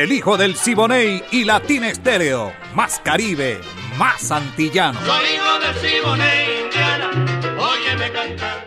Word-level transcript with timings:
El 0.00 0.12
hijo 0.12 0.38
del 0.38 0.56
Siboney 0.56 1.22
y 1.30 1.44
Latina 1.44 1.90
Estéreo. 1.90 2.54
Más 2.74 3.00
Caribe, 3.00 3.60
más 3.98 4.32
antillano. 4.32 4.98
Soy 5.04 5.26
hijo 5.34 5.58
del 5.58 5.74
Siboney, 5.74 6.62
Indiana. 6.64 7.10
Óyeme 7.58 8.10
cantar. 8.10 8.66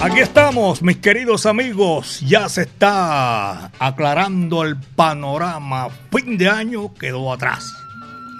Aquí 0.00 0.20
estamos, 0.20 0.82
mis 0.82 0.96
queridos 0.96 1.44
amigos. 1.44 2.20
Ya 2.20 2.48
se 2.48 2.62
está 2.62 3.66
aclarando 3.78 4.64
el 4.64 4.78
panorama. 4.80 5.90
Fin 6.10 6.38
de 6.38 6.48
año 6.48 6.94
quedó 6.94 7.30
atrás. 7.30 7.70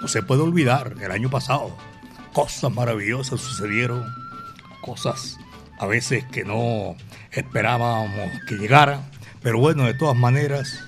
No 0.01 0.07
se 0.07 0.23
puede 0.23 0.41
olvidar 0.41 0.95
el 0.99 1.11
año 1.11 1.29
pasado. 1.29 1.90
Cosas 2.33 2.71
maravillosas 2.71 3.41
sucedieron. 3.41 4.05
Cosas 4.81 5.37
a 5.79 5.85
veces 5.85 6.23
que 6.25 6.43
no 6.43 6.95
esperábamos 7.31 8.31
que 8.47 8.55
llegaran. 8.55 9.01
Pero 9.41 9.59
bueno, 9.59 9.85
de 9.85 9.93
todas 9.93 10.15
maneras, 10.15 10.83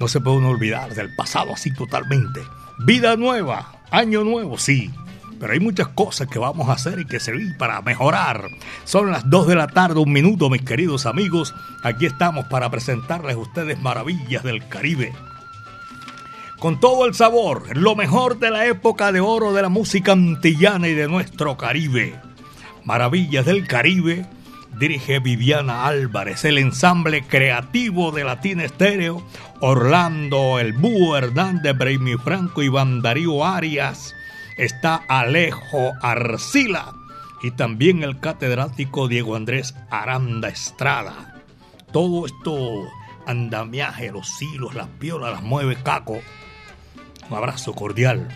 no 0.00 0.08
se 0.08 0.20
puede 0.20 0.38
uno 0.38 0.50
olvidar 0.50 0.94
del 0.94 1.14
pasado 1.14 1.52
así 1.52 1.72
totalmente. 1.72 2.40
Vida 2.78 3.16
nueva, 3.16 3.80
año 3.90 4.24
nuevo, 4.24 4.58
sí. 4.58 4.90
Pero 5.38 5.52
hay 5.52 5.60
muchas 5.60 5.88
cosas 5.88 6.28
que 6.28 6.38
vamos 6.38 6.68
a 6.68 6.72
hacer 6.72 6.98
y 6.98 7.04
que 7.04 7.20
servir 7.20 7.56
para 7.58 7.82
mejorar. 7.82 8.48
Son 8.84 9.10
las 9.10 9.28
2 9.28 9.48
de 9.48 9.54
la 9.54 9.66
tarde, 9.66 10.00
un 10.00 10.12
minuto, 10.12 10.48
mis 10.48 10.62
queridos 10.62 11.04
amigos. 11.04 11.54
Aquí 11.82 12.06
estamos 12.06 12.46
para 12.46 12.70
presentarles 12.70 13.34
a 13.34 13.38
ustedes 13.38 13.78
maravillas 13.80 14.42
del 14.42 14.66
Caribe. 14.68 15.12
Con 16.58 16.80
todo 16.80 17.04
el 17.04 17.14
sabor, 17.14 17.76
lo 17.76 17.94
mejor 17.94 18.38
de 18.38 18.50
la 18.50 18.64
época 18.66 19.12
de 19.12 19.20
oro 19.20 19.52
de 19.52 19.60
la 19.60 19.68
música 19.68 20.12
antillana 20.12 20.88
y 20.88 20.94
de 20.94 21.06
nuestro 21.06 21.58
Caribe. 21.58 22.18
Maravillas 22.84 23.44
del 23.44 23.66
Caribe, 23.66 24.24
dirige 24.78 25.18
Viviana 25.18 25.86
Álvarez, 25.86 26.46
el 26.46 26.56
ensamble 26.56 27.26
creativo 27.26 28.10
de 28.10 28.24
Latina 28.24 28.64
Estéreo, 28.64 29.22
Orlando 29.60 30.58
El 30.58 30.72
Búho 30.72 31.16
Hernández, 31.16 31.76
Braymi 31.76 32.14
Franco, 32.16 32.62
Iván 32.62 33.02
Darío 33.02 33.44
Arias, 33.44 34.14
está 34.56 35.02
Alejo 35.08 35.92
Arcila 36.00 36.94
y 37.42 37.50
también 37.50 38.02
el 38.02 38.18
catedrático 38.18 39.08
Diego 39.08 39.36
Andrés 39.36 39.74
Aranda 39.90 40.48
Estrada. 40.48 41.34
Todo 41.92 42.24
esto 42.24 42.56
andamiaje, 43.26 44.10
los 44.10 44.40
hilos, 44.40 44.74
las 44.74 44.88
piolas, 44.98 45.32
las 45.32 45.42
mueve 45.42 45.76
Caco. 45.82 46.18
Un 47.30 47.36
abrazo 47.36 47.74
cordial 47.74 48.28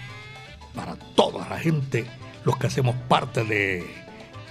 para 0.74 0.96
toda 1.14 1.48
la 1.48 1.58
gente, 1.58 2.06
los 2.44 2.56
que 2.56 2.66
hacemos 2.66 2.96
parte 3.08 3.44
de 3.44 3.84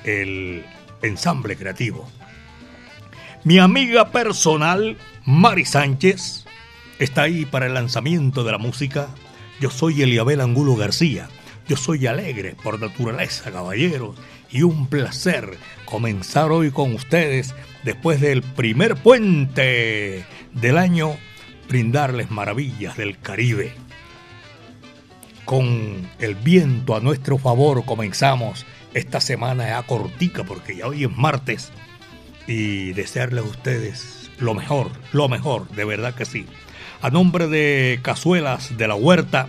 el 0.03 0.65
ensamble 1.01 1.55
creativo. 1.55 2.09
Mi 3.43 3.59
amiga 3.59 4.11
personal, 4.11 4.97
Mari 5.25 5.65
Sánchez, 5.65 6.45
está 6.99 7.23
ahí 7.23 7.45
para 7.45 7.67
el 7.67 7.73
lanzamiento 7.73 8.43
de 8.43 8.51
la 8.51 8.57
música. 8.57 9.07
Yo 9.59 9.69
soy 9.69 10.01
Eliabel 10.01 10.41
Angulo 10.41 10.75
García. 10.75 11.29
Yo 11.67 11.77
soy 11.77 12.07
alegre 12.07 12.55
por 12.63 12.79
naturaleza, 12.79 13.51
caballeros, 13.51 14.17
y 14.49 14.63
un 14.63 14.87
placer 14.87 15.57
comenzar 15.85 16.51
hoy 16.51 16.71
con 16.71 16.95
ustedes 16.95 17.53
después 17.83 18.19
del 18.19 18.41
primer 18.41 18.95
puente 18.95 20.25
del 20.53 20.77
año, 20.77 21.15
brindarles 21.67 22.31
maravillas 22.31 22.97
del 22.97 23.19
Caribe. 23.19 23.73
Con 25.49 26.07
el 26.19 26.35
viento 26.35 26.95
a 26.95 26.99
nuestro 26.99 27.39
favor 27.39 27.83
comenzamos 27.83 28.67
esta 28.93 29.19
semana 29.19 29.69
ya 29.69 29.81
cortica 29.81 30.43
porque 30.43 30.75
ya 30.75 30.85
hoy 30.85 31.05
es 31.05 31.17
martes 31.17 31.71
y 32.45 32.93
desearles 32.93 33.43
a 33.43 33.47
ustedes 33.47 34.29
lo 34.37 34.53
mejor, 34.53 34.91
lo 35.11 35.27
mejor, 35.27 35.67
de 35.69 35.85
verdad 35.85 36.13
que 36.13 36.25
sí. 36.25 36.45
A 37.01 37.09
nombre 37.09 37.47
de 37.47 37.99
Cazuelas 38.03 38.77
de 38.77 38.87
la 38.87 38.93
Huerta, 38.93 39.47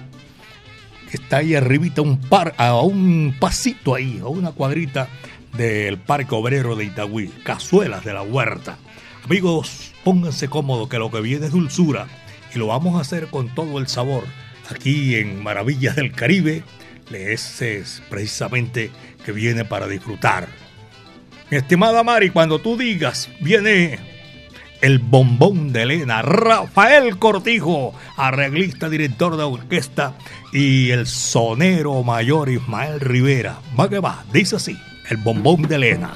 está 1.13 1.37
ahí 1.37 1.55
arribita 1.55 2.01
un 2.01 2.19
par, 2.19 2.55
a 2.57 2.81
un 2.81 3.37
pasito 3.39 3.95
ahí, 3.95 4.21
a 4.23 4.29
una 4.29 4.53
cuadrita 4.53 5.11
del 5.55 5.99
Parque 5.99 6.35
Obrero 6.35 6.77
de 6.77 6.85
Itagüí, 6.87 7.29
Cazuelas 7.45 8.07
de 8.07 8.15
la 8.15 8.23
Huerta. 8.23 8.79
Amigos, 9.27 9.93
pónganse 10.03 10.49
cómodos 10.49 10.89
que 10.89 10.99
lo 10.99 11.11
que 11.11 11.21
viene 11.21 11.45
es 11.45 11.53
dulzura 11.53 12.07
y 12.55 12.59
lo 12.59 12.69
vamos 12.69 12.97
a 12.97 13.03
hacer 13.03 13.27
con 13.27 13.55
todo 13.55 13.79
el 13.79 13.87
sabor. 13.87 14.25
Aquí 14.71 15.17
en 15.17 15.43
Maravillas 15.43 15.97
del 15.97 16.13
Caribe, 16.13 16.63
ese 17.13 17.79
es 17.79 18.03
precisamente 18.09 18.91
que 19.25 19.33
viene 19.33 19.65
para 19.65 19.89
disfrutar. 19.89 20.49
Mi 21.51 21.57
estimada 21.57 22.05
Mari, 22.05 22.31
cuando 22.31 22.61
tú 22.61 22.77
digas, 22.77 23.29
viene 23.41 23.99
el 24.81 24.99
bombón 24.99 25.73
de 25.73 25.83
Elena, 25.83 26.23
Rafael 26.23 27.19
Cortijo, 27.19 27.95
arreglista, 28.17 28.89
director 28.89 29.37
de 29.37 29.43
orquesta, 29.43 30.15
y 30.53 30.91
el 30.91 31.07
sonero 31.07 32.03
mayor 32.03 32.49
Ismael 32.49 33.01
Rivera. 33.01 33.59
Va 33.79 33.91
que 33.91 33.99
va, 33.99 34.25
dice 34.33 34.57
así, 34.57 34.79
el 35.09 35.17
bombón 35.19 35.63
de 35.63 35.75
Elena. 35.75 36.13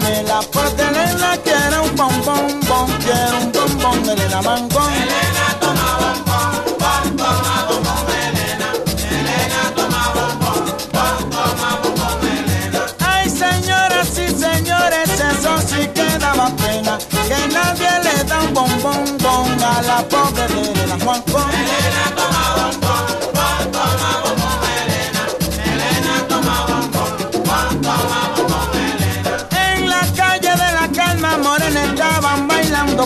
la 0.00 0.40
parte 0.40 0.82
Elena 0.82 1.36
quiere 1.44 1.78
un 1.78 1.94
bombón, 1.94 2.60
bon, 2.66 2.90
quiere 2.98 3.36
un 3.42 3.52
bombón, 3.52 4.08
Elena 4.08 4.40
mangón. 4.40 4.92
Elena 4.92 5.46
toma 5.60 5.98
bombón, 6.00 6.78
bon, 6.78 7.16
toma 7.16 7.66
bombón, 7.68 8.06
Elena. 8.26 8.68
Elena 9.10 9.62
toma 9.76 10.02
bombón, 10.14 10.64
bon, 10.92 11.30
toma 11.30 11.78
bombón, 11.82 12.20
Elena. 12.26 12.86
Ay 13.00 13.28
señoras 13.28 14.08
y 14.18 14.28
señores, 14.28 15.10
eso 15.10 15.58
sí 15.68 15.86
que 15.94 16.18
daba 16.18 16.48
pena, 16.56 16.98
que 17.28 17.48
nadie 17.52 17.90
le 18.02 18.24
da 18.24 18.40
un 18.40 18.54
bombón, 18.54 19.18
bon 19.18 19.62
a 19.62 19.82
la 19.82 20.08
pobre 20.08 20.44
Elena 20.44 20.96
Juancón. 21.04 21.50
Elena 21.52 22.06
toma 22.16 22.44
bombón, 22.56 23.04
bon, 23.34 23.72
toma 23.72 24.10
bombón. 24.22 24.31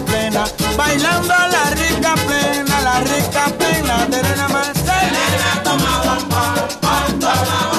plena, 0.06 0.44
bailando 0.76 1.35
la 1.55 1.70
rica 1.70 2.14
plena, 2.26 2.81
la 2.82 3.00
rica 3.00 3.44
plena 3.58 4.06
de 4.06 4.23
Reina 4.23 4.49
Marcela. 4.49 5.11
Negra 5.17 5.62
toma 5.64 5.93
bomba, 6.05 6.69
bomba, 6.82 7.75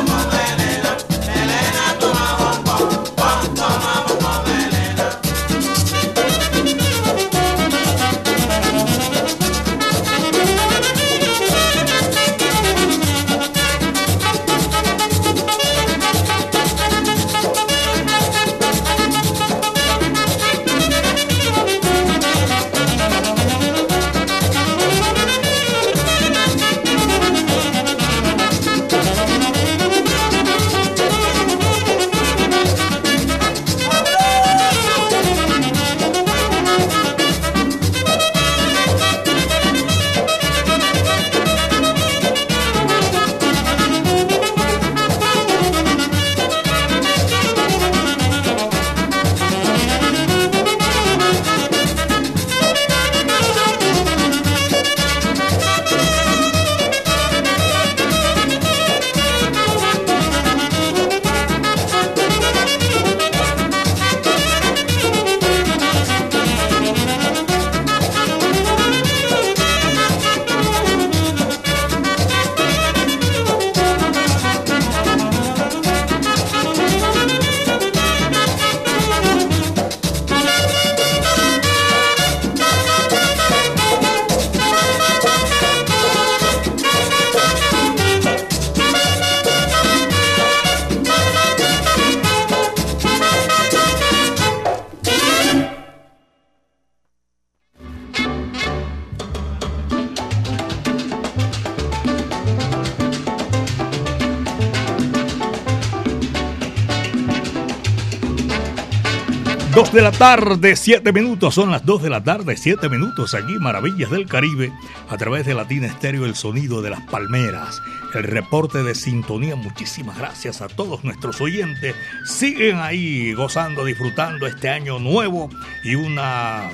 de 109.98 110.04
la 110.04 110.12
tarde, 110.12 110.76
7 110.76 111.12
minutos. 111.12 111.56
Son 111.56 111.72
las 111.72 111.84
2 111.84 112.04
de 112.04 112.12
la 112.12 112.24
tarde, 112.24 112.56
7 112.56 112.88
minutos. 112.88 113.34
Aquí, 113.34 113.54
Maravillas 113.54 114.12
del 114.12 114.28
Caribe, 114.28 114.72
a 115.10 115.18
través 115.18 115.44
de 115.48 115.56
Latina 115.56 115.88
Estéreo, 115.88 116.28
el 116.28 116.36
sonido 116.36 116.84
de 116.84 116.92
las 116.92 117.02
palmeras. 117.02 117.82
El 118.14 118.22
reporte 118.22 118.84
de 118.84 118.94
sintonía. 118.94 119.56
Muchísimas 119.56 120.20
gracias 120.20 120.62
a 120.62 120.68
todos 120.68 121.04
nuestros 121.04 121.42
oyentes. 121.42 121.96
Siguen 122.26 122.78
ahí 122.78 123.34
gozando, 123.34 123.84
disfrutando 123.84 124.46
este 124.46 124.70
año 124.70 125.00
nuevo 125.00 125.50
y 125.84 125.96
una 125.96 126.70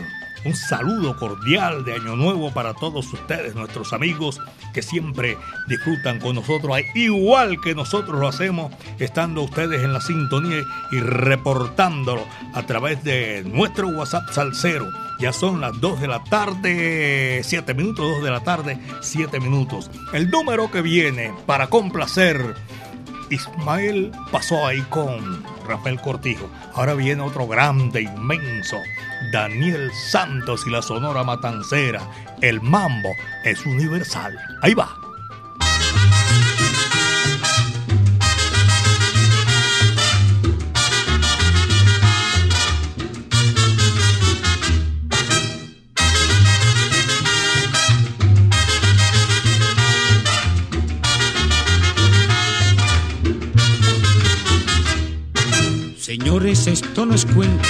un 0.46 0.56
saludo 0.56 1.16
cordial 1.16 1.86
de 1.86 1.94
Año 1.94 2.18
Nuevo 2.18 2.54
para 2.54 2.74
todos 2.74 3.14
ustedes, 3.14 3.56
nuestros 3.56 3.94
amigos 3.94 4.42
que 4.74 4.82
siempre 4.82 5.38
disfrutan 5.68 6.20
con 6.20 6.36
nosotros, 6.36 6.78
igual 6.96 7.62
que 7.62 7.76
nosotros 7.76 8.20
lo 8.20 8.28
hacemos, 8.28 8.74
estando 9.00 9.44
ustedes 9.44 9.84
en 9.84 9.94
la 9.94 10.02
sintonía 10.02 10.62
y 10.92 11.00
reportándolo 11.00 12.26
a 12.54 12.66
través 12.66 13.04
de 13.04 13.44
nuestro 13.46 13.88
WhatsApp 13.90 14.30
Salcero. 14.32 14.90
Ya 15.20 15.32
son 15.32 15.62
las 15.62 15.80
2 15.80 16.02
de 16.02 16.08
la 16.08 16.24
tarde, 16.24 17.42
7 17.44 17.74
minutos, 17.74 18.06
2 18.16 18.24
de 18.24 18.32
la 18.32 18.42
tarde, 18.42 18.80
7 19.02 19.40
minutos. 19.40 19.90
El 20.12 20.30
número 20.30 20.70
que 20.72 20.82
viene 20.82 21.32
para 21.46 21.68
complacer 21.68 22.56
Ismael 23.30 24.12
pasó 24.32 24.66
ahí 24.66 24.82
con 24.90 25.44
Rafael 25.68 26.00
Cortijo. 26.00 26.50
Ahora 26.74 26.94
viene 26.94 27.22
otro 27.22 27.48
grande, 27.48 28.02
inmenso, 28.02 28.78
Daniel 29.32 29.92
Santos 29.94 30.66
y 30.68 30.70
la 30.70 30.82
Sonora 30.82 31.24
Matancera. 31.24 32.02
El 32.42 32.62
mambo 32.62 33.10
es 33.44 33.66
universal. 33.66 34.38
Ahí 34.62 34.74
va. 34.74 35.04
Señores, 55.98 56.68
esto 56.68 57.06
no 57.06 57.16
es 57.16 57.26
cuento 57.26 57.70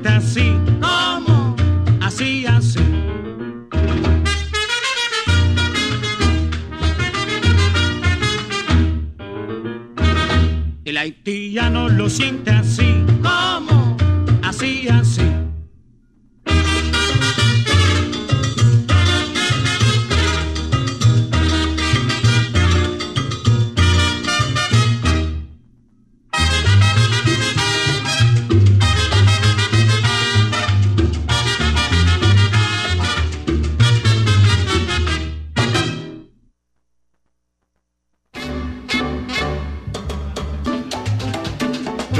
lo 0.00 0.08
siente 0.08 0.08
así. 0.08 0.49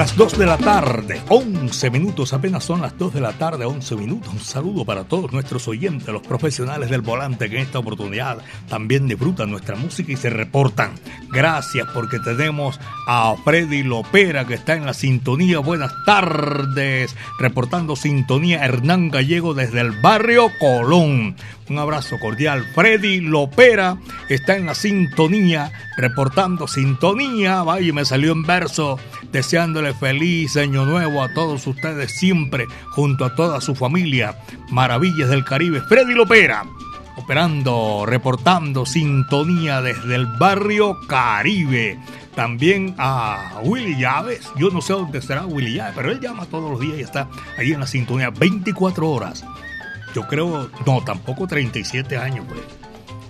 Las 0.00 0.16
2 0.16 0.38
de 0.38 0.46
la 0.46 0.56
tarde, 0.56 1.20
11 1.28 1.90
minutos, 1.90 2.32
apenas 2.32 2.64
son 2.64 2.80
las 2.80 2.96
2 2.96 3.12
de 3.12 3.20
la 3.20 3.34
tarde, 3.34 3.66
11 3.66 3.96
minutos. 3.96 4.32
Un 4.32 4.40
saludo 4.40 4.86
para 4.86 5.04
todos 5.04 5.30
nuestros 5.30 5.68
oyentes, 5.68 6.08
los 6.08 6.22
profesionales 6.22 6.88
del 6.88 7.02
volante 7.02 7.50
que 7.50 7.56
en 7.56 7.64
esta 7.64 7.80
oportunidad 7.80 8.38
también 8.66 9.06
disfrutan 9.06 9.50
nuestra 9.50 9.76
música 9.76 10.10
y 10.10 10.16
se 10.16 10.30
reportan. 10.30 10.92
Gracias 11.30 11.86
porque 11.92 12.18
tenemos 12.18 12.80
a 13.06 13.34
Freddy 13.44 13.82
Lopera 13.82 14.46
que 14.46 14.54
está 14.54 14.74
en 14.74 14.86
la 14.86 14.94
sintonía. 14.94 15.58
Buenas 15.58 15.92
tardes, 16.06 17.14
reportando 17.38 17.94
sintonía 17.94 18.64
Hernán 18.64 19.10
Gallego 19.10 19.52
desde 19.52 19.82
el 19.82 19.90
barrio 20.00 20.50
Colón. 20.58 21.36
Un 21.70 21.78
abrazo 21.78 22.18
cordial. 22.18 22.64
Freddy 22.74 23.20
Lopera 23.20 23.96
está 24.28 24.56
en 24.56 24.66
la 24.66 24.74
sintonía, 24.74 25.70
reportando 25.96 26.66
sintonía. 26.66 27.62
Vaya, 27.62 27.92
me 27.92 28.04
salió 28.04 28.32
en 28.32 28.42
verso, 28.42 28.98
deseándole 29.30 29.94
feliz 29.94 30.56
año 30.56 30.84
nuevo 30.84 31.22
a 31.22 31.32
todos 31.32 31.64
ustedes 31.68 32.18
siempre, 32.18 32.66
junto 32.90 33.24
a 33.24 33.36
toda 33.36 33.60
su 33.60 33.76
familia. 33.76 34.36
Maravillas 34.70 35.28
del 35.28 35.44
Caribe. 35.44 35.80
Freddy 35.82 36.12
Lopera, 36.12 36.64
operando, 37.16 38.04
reportando 38.04 38.84
sintonía 38.84 39.80
desde 39.80 40.16
el 40.16 40.26
barrio 40.26 40.98
Caribe. 41.06 42.00
También 42.34 42.96
a 42.98 43.60
Willy 43.62 43.96
Llaves. 43.96 44.50
Yo 44.56 44.70
no 44.70 44.80
sé 44.80 44.92
dónde 44.92 45.22
será 45.22 45.46
Willy 45.46 45.74
Llaves, 45.74 45.94
pero 45.94 46.10
él 46.10 46.18
llama 46.18 46.46
todos 46.46 46.68
los 46.68 46.80
días 46.80 46.98
y 46.98 47.02
está 47.02 47.28
ahí 47.56 47.70
en 47.70 47.78
la 47.78 47.86
sintonía 47.86 48.30
24 48.30 49.08
horas. 49.08 49.44
Yo 50.14 50.26
creo, 50.26 50.70
no, 50.86 51.02
tampoco 51.04 51.46
37 51.46 52.16
años, 52.16 52.46
pues. 52.48 52.60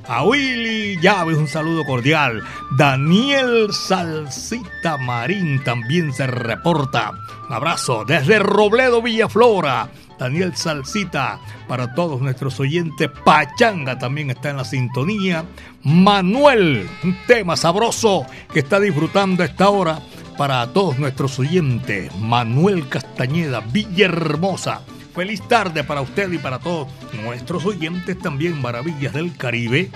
A 0.08 0.25
Willy 0.25 0.99
Llaves, 1.00 1.37
un 1.37 1.46
saludo 1.46 1.84
cordial. 1.84 2.42
Daniel 2.76 3.68
Salsita 3.72 4.96
Marín 4.96 5.62
también 5.62 6.12
se 6.12 6.26
reporta. 6.26 7.12
Un 7.49 7.54
abrazo 7.54 8.04
desde 8.04 8.40
Robledo, 8.40 9.02
Villaflora. 9.02 9.88
Daniel 10.18 10.56
Salsita, 10.56 11.38
para 11.68 11.94
todos 11.94 12.20
nuestros 12.20 12.58
oyentes. 12.60 13.08
Pachanga 13.25 13.99
también 13.99 14.30
está 14.30 14.50
en 14.50 14.56
la 14.56 14.64
sintonía. 14.64 15.44
Manuel, 15.84 16.88
un 17.04 17.16
tema 17.26 17.56
sabroso 17.56 18.26
que 18.52 18.58
está 18.58 18.80
disfrutando 18.80 19.44
esta 19.44 19.70
hora 19.70 20.00
para 20.37 20.66
todos 20.72 20.99
nuestros 20.99 21.38
oyentes. 21.38 22.14
Manuel 22.16 22.88
Castañeda, 22.88 23.60
Villahermosa. 23.60 24.82
Feliz 25.14 25.47
tarde 25.49 25.83
para 25.85 26.00
usted 26.00 26.31
y 26.33 26.38
para 26.38 26.61
todos 26.61 26.88
nuestros 27.25 27.64
oyentes 27.67 28.19
también, 28.19 28.61
Maravillas 28.61 29.12
del 29.12 29.37
Caribe, 29.37 29.90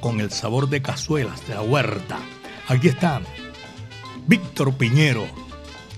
con 0.00 0.20
el 0.20 0.30
sabor 0.30 0.68
de 0.68 0.82
cazuelas 0.82 1.46
de 1.48 1.54
la 1.54 1.62
huerta. 1.62 2.18
Aquí 2.68 2.88
están 2.88 3.24
Víctor 4.26 4.74
Piñero, 4.74 5.26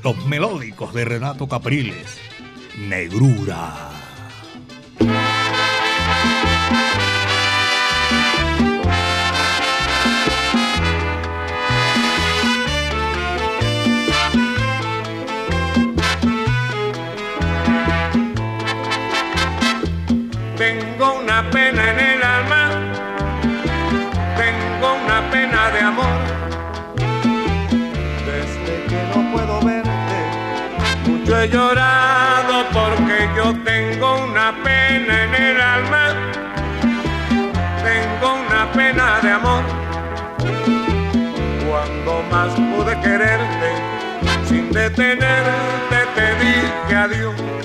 los 0.04 0.25
melódicos 0.26 0.94
de 0.94 1.04
Renato 1.04 1.49
Capriles, 1.49 2.16
Negrura. 2.78 3.90
Una 21.40 21.50
pena 21.50 21.90
en 21.90 22.00
el 22.00 22.23
alma, 22.23 22.68
tengo 24.37 24.94
una 25.04 25.30
pena 25.30 25.70
de 25.70 25.80
amor. 25.80 26.18
Desde 28.26 28.85
que 28.88 29.02
no 29.14 29.32
puedo 29.32 29.61
verte, 29.64 30.18
mucho 31.06 31.40
he 31.40 31.49
llorado 31.49 32.66
porque 32.73 33.28
yo 33.35 33.54
tengo 33.64 34.25
una 34.25 34.52
pena 34.62 35.25
en 35.25 35.35
el 35.35 35.61
alma, 35.61 36.14
tengo 37.88 38.35
una 38.47 38.70
pena 38.73 39.20
de 39.23 39.30
amor. 39.30 39.64
Cuando 41.66 42.23
más 42.30 42.52
pude 42.52 43.00
quererte, 43.00 43.70
sin 44.47 44.70
detenerte 44.73 45.99
te 46.14 46.44
dije 46.44 46.97
adiós. 46.97 47.59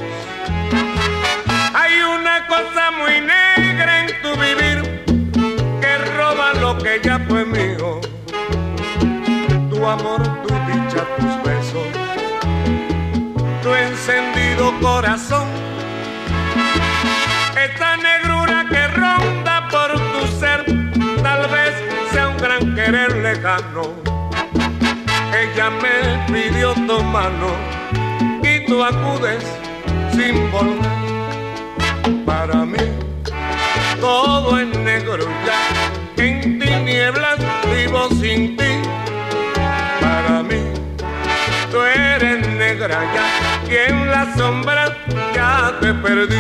Que 7.01 7.07
ya 7.07 7.19
fue 7.27 7.45
mío. 7.45 7.99
Tu 9.69 9.85
amor, 9.85 10.21
tu 10.43 10.53
dicha, 10.67 11.03
tus 11.17 11.43
besos, 11.43 11.87
tu 13.61 13.73
encendido 13.73 14.73
corazón. 14.81 15.47
Esta 17.61 17.97
negrura 17.97 18.65
que 18.69 18.87
ronda 18.87 19.67
por 19.69 19.91
tu 19.93 20.27
ser, 20.39 20.65
tal 21.21 21.49
vez 21.49 21.73
sea 22.11 22.29
un 22.29 22.37
gran 22.37 22.75
querer 22.75 23.15
lejano. 23.17 23.93
Ella 25.33 25.69
me 25.69 26.33
pidió 26.33 26.73
tu 26.73 27.03
mano 27.03 27.49
y 28.41 28.65
tú 28.65 28.83
acudes 28.83 29.43
sin 30.11 30.49
volver 30.51 30.95
para 32.25 32.63
mí 32.65 32.77
todo 33.99 34.59
es 34.59 34.77
negro 34.77 35.25
ya 35.45 35.94
en 36.17 36.59
tinieblas 36.59 37.39
vivo 37.73 38.09
sin 38.19 38.55
ti. 38.57 38.81
Para 40.01 40.43
mí 40.43 40.61
tú 41.71 41.81
eres 41.81 42.47
negra 42.47 42.99
ya 43.13 43.71
y 43.71 43.91
en 43.91 44.11
la 44.11 44.35
sombra 44.35 44.97
ya 45.33 45.73
te 45.79 45.93
perdí. 45.93 46.35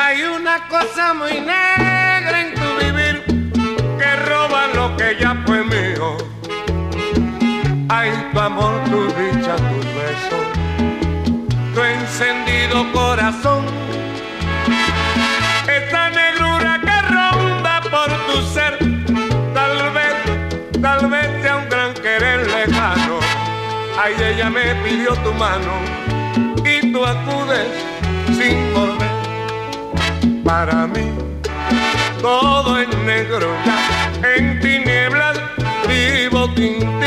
Hay 0.00 0.22
una 0.24 0.68
cosa 0.68 1.14
muy 1.14 1.40
negra 1.40 1.71
encendido 12.72 12.92
corazón. 12.92 13.64
Esta 15.68 16.10
negrura 16.10 16.80
que 16.80 17.02
ronda 17.12 17.80
por 17.82 18.10
tu 18.26 18.42
ser, 18.52 18.78
tal 19.54 19.92
vez, 19.92 20.80
tal 20.80 21.06
vez 21.08 21.42
sea 21.42 21.56
un 21.56 21.68
gran 21.68 21.94
querer 21.94 22.46
lejano. 22.46 23.18
Ay, 24.02 24.14
ella 24.18 24.50
me 24.50 24.74
pidió 24.76 25.14
tu 25.16 25.32
mano 25.34 25.72
y 26.64 26.92
tú 26.92 27.04
acudes 27.04 27.68
sin 28.36 28.72
volver 28.74 29.12
para 30.44 30.86
mí 30.86 31.10
todo 32.20 32.78
es 32.78 32.88
negro 32.98 33.54
en 34.36 34.60
tinieblas 34.60 35.38
vivo 35.88 36.48
sin 36.56 37.00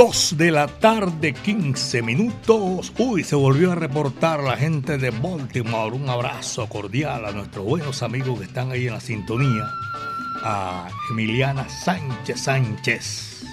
2 0.00 0.38
de 0.38 0.50
la 0.50 0.66
tarde, 0.66 1.34
15 1.34 2.00
minutos. 2.00 2.90
Uy, 2.96 3.22
se 3.22 3.36
volvió 3.36 3.72
a 3.72 3.74
reportar 3.74 4.42
la 4.42 4.56
gente 4.56 4.96
de 4.96 5.10
Baltimore. 5.10 5.94
Un 5.94 6.08
abrazo 6.08 6.66
cordial 6.70 7.26
a 7.26 7.32
nuestros 7.32 7.66
buenos 7.66 8.02
amigos 8.02 8.38
que 8.38 8.46
están 8.46 8.70
ahí 8.70 8.86
en 8.86 8.94
la 8.94 9.00
sintonía. 9.00 9.70
A 10.42 10.88
Emiliana 11.10 11.68
Sánchez 11.68 12.44
Sánchez. 12.44 13.44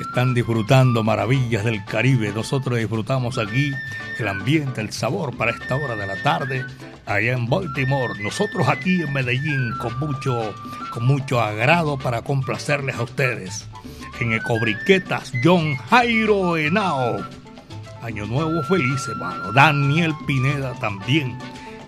Están 0.00 0.34
disfrutando 0.34 1.02
maravillas 1.02 1.64
del 1.64 1.84
Caribe. 1.84 2.30
Nosotros 2.32 2.78
disfrutamos 2.78 3.36
aquí 3.36 3.72
el 4.20 4.28
ambiente, 4.28 4.80
el 4.80 4.92
sabor 4.92 5.36
para 5.36 5.50
esta 5.50 5.74
hora 5.74 5.96
de 5.96 6.06
la 6.06 6.22
tarde 6.22 6.64
allá 7.06 7.32
en 7.32 7.50
Baltimore. 7.50 8.22
Nosotros 8.22 8.68
aquí 8.68 9.02
en 9.02 9.12
Medellín 9.12 9.72
con 9.80 9.98
mucho, 9.98 10.54
con 10.92 11.06
mucho 11.06 11.40
agrado 11.40 11.98
para 11.98 12.22
complacerles 12.22 12.94
a 12.94 13.02
ustedes 13.02 13.66
en 14.20 14.32
Ecobriquetas, 14.34 15.32
John 15.42 15.76
Jairo 15.76 16.56
Henao. 16.56 17.24
Año 18.02 18.26
Nuevo 18.26 18.62
feliz, 18.64 19.06
hermano. 19.08 19.52
Daniel 19.52 20.14
Pineda 20.26 20.72
también. 20.74 21.38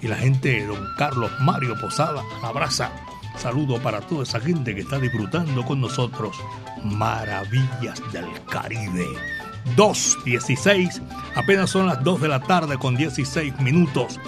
Y 0.00 0.08
la 0.08 0.16
gente 0.16 0.66
Don 0.66 0.86
Carlos 0.98 1.30
Mario 1.40 1.78
Posada, 1.80 2.22
a 2.38 2.46
la 2.46 2.52
brasa. 2.52 2.92
Saludo 3.36 3.80
para 3.80 4.00
toda 4.00 4.24
esa 4.24 4.40
gente 4.40 4.74
que 4.74 4.82
está 4.82 4.98
disfrutando 4.98 5.64
con 5.64 5.80
nosotros 5.80 6.36
Maravillas 6.84 8.00
del 8.12 8.26
Caribe. 8.50 9.06
2.16, 9.76 11.00
apenas 11.36 11.70
son 11.70 11.86
las 11.86 12.02
2 12.02 12.20
de 12.20 12.28
la 12.28 12.40
tarde 12.40 12.76
con 12.78 12.96
16 12.96 13.60
minutos 13.60 14.20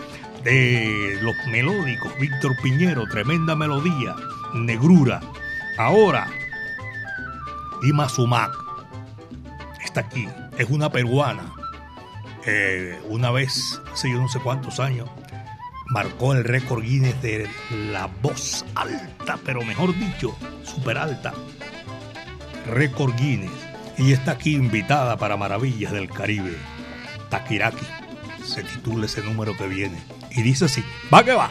de 0.44 1.18
los 1.22 1.34
melódicos. 1.50 2.12
Víctor 2.20 2.56
Piñero, 2.62 3.04
tremenda 3.06 3.56
melodía, 3.56 4.14
negrura. 4.54 5.20
Ahora, 5.76 6.28
Ima 7.84 8.08
Sumac 8.08 8.64
está 9.94 10.00
aquí, 10.00 10.26
es 10.58 10.68
una 10.70 10.90
peruana. 10.90 11.52
Eh, 12.46 13.00
una 13.08 13.30
vez, 13.30 13.80
hace 13.92 14.10
yo 14.10 14.20
no 14.20 14.28
sé 14.28 14.40
cuántos 14.40 14.80
años, 14.80 15.08
marcó 15.86 16.34
el 16.34 16.44
récord 16.44 16.82
Guinness 16.82 17.22
de 17.22 17.48
la 17.92 18.10
voz 18.20 18.64
alta, 18.74 19.38
pero 19.44 19.62
mejor 19.62 19.96
dicho, 19.96 20.36
súper 20.64 20.98
alta. 20.98 21.32
Récord 22.66 23.14
Guinness. 23.16 23.52
Y 23.96 24.12
está 24.12 24.32
aquí 24.32 24.56
invitada 24.56 25.16
para 25.16 25.36
Maravillas 25.36 25.92
del 25.92 26.10
Caribe. 26.10 26.56
Takiraki. 27.30 27.86
Se 28.42 28.64
titula 28.64 29.06
ese 29.06 29.22
número 29.22 29.56
que 29.56 29.68
viene. 29.68 30.02
Y 30.32 30.42
dice 30.42 30.64
así, 30.64 30.84
va 31.12 31.24
que 31.24 31.34
va. 31.34 31.50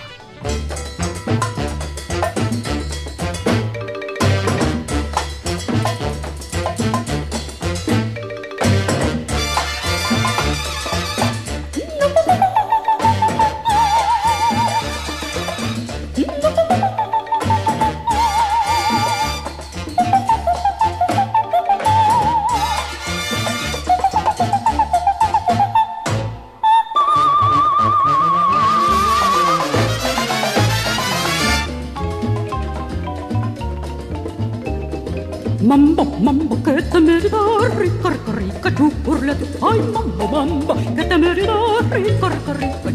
Rica, 42.52 42.92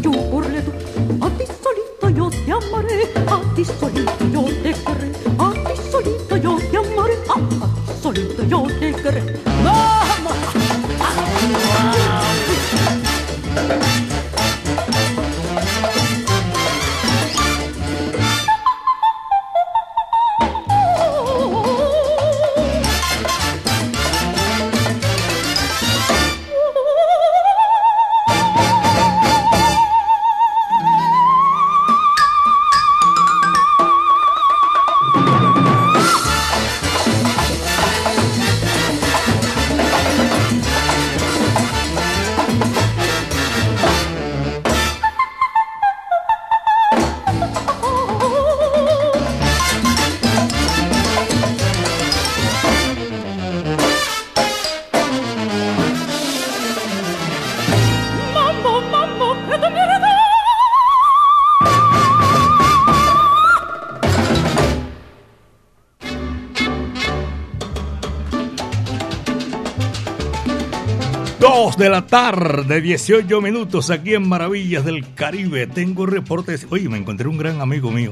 de 71.79 71.89
la 71.89 72.05
tarde, 72.05 72.81
18 72.81 73.39
minutos 73.39 73.89
aquí 73.89 74.13
en 74.13 74.27
Maravillas 74.27 74.83
del 74.83 75.13
Caribe. 75.13 75.65
Tengo 75.65 76.05
reportes. 76.05 76.67
Oye, 76.69 76.89
me 76.89 76.97
encontré 76.97 77.29
un 77.29 77.37
gran 77.37 77.61
amigo 77.61 77.89
mío 77.89 78.11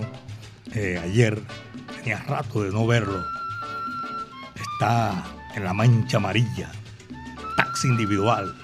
eh, 0.73 0.97
ayer. 1.03 1.41
Tenía 1.97 2.19
rato 2.19 2.63
de 2.63 2.71
no 2.71 2.87
verlo. 2.87 3.21
Está 4.55 5.21
en 5.53 5.65
la 5.65 5.73
mancha 5.73 6.15
amarilla. 6.15 6.71
Taxi 7.57 7.89
individual. 7.89 8.55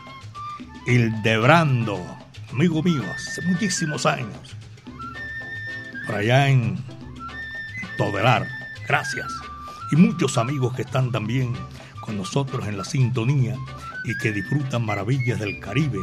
Hildebrando. 0.87 2.01
Amigo 2.53 2.81
mío, 2.81 3.03
hace 3.13 3.41
muchísimos 3.41 4.05
años. 4.05 4.55
Por 6.07 6.15
allá 6.15 6.47
en, 6.47 6.81
Todelar. 7.97 8.47
Gracias. 8.87 9.27
Y 9.91 9.97
muchos 9.97 10.37
amigos 10.37 10.73
que 10.73 10.83
están 10.83 11.11
también 11.11 11.53
con 11.99 12.15
nosotros 12.15 12.65
en 12.69 12.77
la 12.77 12.85
sintonía 12.85 13.57
y 14.03 14.17
que 14.17 14.31
disfrutan 14.31 14.85
maravillas 14.85 15.39
del 15.39 15.59
Caribe. 15.59 15.99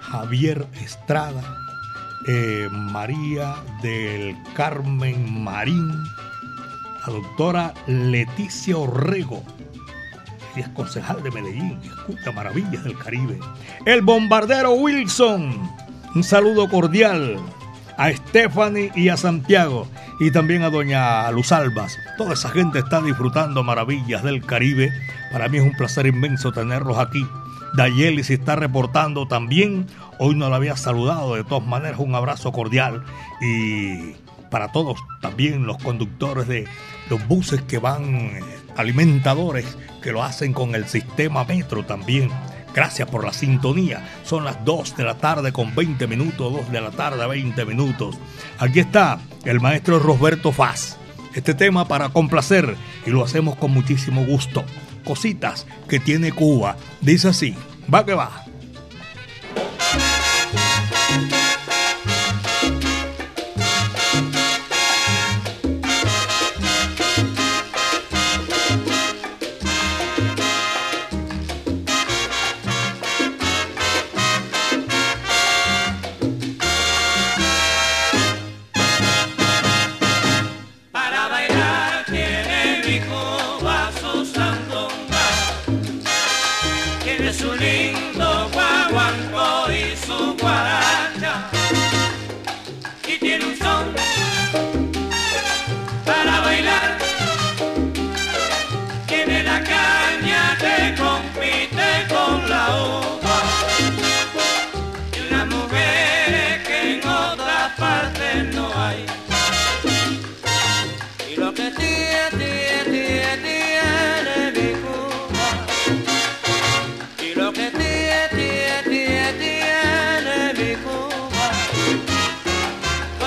Javier 0.00 0.66
Estrada, 0.82 1.42
eh, 2.26 2.68
María 2.70 3.56
del 3.82 4.36
Carmen 4.54 5.42
Marín, 5.42 5.90
la 7.06 7.12
doctora 7.12 7.74
Leticia 7.86 8.76
Orrego, 8.76 9.42
ella 10.54 10.66
es 10.66 10.72
concejal 10.72 11.22
de 11.22 11.30
Medellín 11.32 11.80
y 11.82 11.88
escucha 11.88 12.30
maravillas 12.30 12.84
del 12.84 12.96
Caribe. 12.96 13.38
El 13.86 14.02
bombardero 14.02 14.72
Wilson, 14.72 15.68
un 16.14 16.22
saludo 16.22 16.68
cordial 16.68 17.38
a 17.96 18.12
Stephanie 18.12 18.92
y 18.94 19.08
a 19.08 19.16
Santiago 19.16 19.88
y 20.20 20.30
también 20.30 20.62
a 20.62 20.70
doña 20.70 21.28
Luz 21.32 21.50
Albas. 21.50 21.96
Toda 22.16 22.34
esa 22.34 22.50
gente 22.50 22.78
está 22.78 23.00
disfrutando 23.00 23.64
maravillas 23.64 24.22
del 24.22 24.44
Caribe. 24.44 24.92
Para 25.32 25.48
mí 25.48 25.58
es 25.58 25.64
un 25.64 25.72
placer 25.72 26.06
inmenso 26.06 26.52
tenerlos 26.52 26.98
aquí. 26.98 27.26
Dayeli 27.74 28.22
se 28.22 28.34
está 28.34 28.56
reportando 28.56 29.26
también. 29.26 29.86
Hoy 30.18 30.34
no 30.34 30.48
la 30.48 30.56
había 30.56 30.76
saludado. 30.76 31.34
De 31.34 31.44
todas 31.44 31.66
maneras, 31.66 31.98
un 31.98 32.14
abrazo 32.14 32.52
cordial. 32.52 33.04
Y 33.40 34.14
para 34.50 34.70
todos 34.70 34.98
también 35.20 35.66
los 35.66 35.78
conductores 35.78 36.46
de 36.46 36.66
los 37.10 37.26
buses 37.26 37.62
que 37.62 37.78
van, 37.78 38.14
eh, 38.14 38.40
alimentadores, 38.76 39.76
que 40.00 40.12
lo 40.12 40.22
hacen 40.22 40.52
con 40.52 40.74
el 40.76 40.86
sistema 40.86 41.44
metro 41.44 41.84
también. 41.84 42.30
Gracias 42.72 43.08
por 43.08 43.24
la 43.24 43.32
sintonía. 43.32 44.04
Son 44.24 44.44
las 44.44 44.64
2 44.64 44.96
de 44.96 45.04
la 45.04 45.14
tarde 45.16 45.52
con 45.52 45.74
20 45.74 46.06
minutos, 46.06 46.52
2 46.52 46.70
de 46.70 46.80
la 46.80 46.90
tarde 46.90 47.26
20 47.26 47.64
minutos. 47.64 48.16
Aquí 48.58 48.80
está 48.80 49.18
el 49.44 49.60
maestro 49.60 49.98
Roberto 49.98 50.52
Faz. 50.52 50.96
Este 51.34 51.54
tema 51.54 51.88
para 51.88 52.10
complacer 52.10 52.76
y 53.04 53.10
lo 53.10 53.24
hacemos 53.24 53.56
con 53.56 53.72
muchísimo 53.72 54.24
gusto. 54.24 54.64
Cositas 55.04 55.66
que 55.88 56.00
tiene 56.00 56.32
Cuba. 56.32 56.76
Dice 57.00 57.28
así, 57.28 57.54
va 57.92 58.04
que 58.04 58.14
va. 58.14 58.43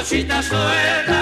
Cositas 0.07 0.45
sueltas 0.45 1.16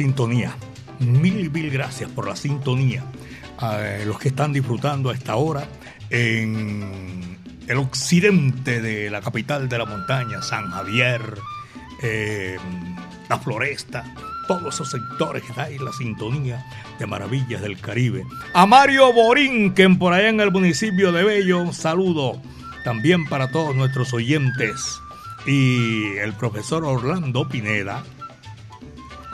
sintonía. 0.00 0.56
Mil, 1.00 1.50
mil 1.50 1.70
gracias 1.70 2.10
por 2.10 2.26
la 2.26 2.34
sintonía. 2.34 3.04
A 3.58 3.98
los 4.06 4.18
que 4.18 4.28
están 4.28 4.50
disfrutando 4.50 5.10
a 5.10 5.14
esta 5.14 5.36
hora 5.36 5.68
en 6.08 7.36
el 7.68 7.76
occidente 7.76 8.80
de 8.80 9.10
la 9.10 9.20
capital 9.20 9.68
de 9.68 9.76
la 9.76 9.84
montaña, 9.84 10.40
San 10.40 10.70
Javier, 10.70 11.20
eh, 12.02 12.56
la 13.28 13.38
floresta, 13.38 14.14
todos 14.48 14.72
esos 14.74 14.90
sectores 14.90 15.42
que 15.42 15.50
está 15.50 15.64
ahí 15.64 15.76
la 15.76 15.92
sintonía 15.92 16.64
de 16.98 17.06
Maravillas 17.06 17.60
del 17.60 17.78
Caribe. 17.78 18.24
A 18.54 18.64
Mario 18.64 19.12
Borinquen, 19.12 19.98
por 19.98 20.14
allá 20.14 20.30
en 20.30 20.40
el 20.40 20.50
municipio 20.50 21.12
de 21.12 21.24
Bello, 21.24 21.60
un 21.60 21.74
saludo 21.74 22.40
también 22.84 23.26
para 23.26 23.50
todos 23.50 23.76
nuestros 23.76 24.14
oyentes. 24.14 24.98
Y 25.46 26.16
el 26.16 26.32
profesor 26.32 26.86
Orlando 26.86 27.46
Pineda, 27.46 28.02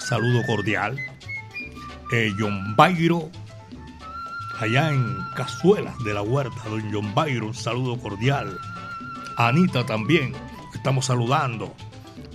saludo 0.06 0.44
cordial. 0.46 0.96
Eh, 2.12 2.32
John 2.38 2.76
Bairo, 2.76 3.28
allá 4.60 4.90
en 4.90 5.16
Cazuelas 5.34 5.98
de 6.04 6.14
la 6.14 6.22
Huerta, 6.22 6.68
don 6.68 6.92
John 6.92 7.14
Bairo, 7.14 7.46
un 7.46 7.54
saludo 7.54 7.98
cordial. 7.98 8.58
Anita 9.36 9.84
también, 9.84 10.32
estamos 10.72 11.06
saludando 11.06 11.74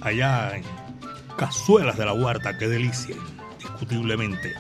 allá 0.02 0.58
en 0.58 0.64
Cazuelas 1.38 1.98
de 1.98 2.06
la 2.06 2.14
Huerta, 2.14 2.58
qué 2.58 2.68
delicia, 2.68 3.16
indiscutiblemente. 3.54 4.54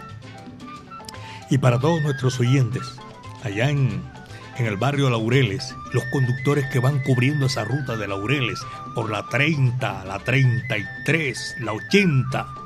Y 1.49 1.57
para 1.57 1.79
todos 1.79 2.01
nuestros 2.01 2.39
oyentes, 2.39 2.97
allá 3.43 3.69
en, 3.69 4.01
en 4.57 4.65
el 4.65 4.77
barrio 4.77 5.09
Laureles, 5.09 5.75
los 5.91 6.05
conductores 6.05 6.65
que 6.71 6.79
van 6.79 7.03
cubriendo 7.03 7.47
esa 7.47 7.65
ruta 7.65 7.97
de 7.97 8.07
Laureles 8.07 8.61
por 8.95 9.09
la 9.09 9.27
30, 9.27 10.05
la 10.05 10.19
33, 10.19 11.57
la 11.59 11.73
80, 11.73 12.60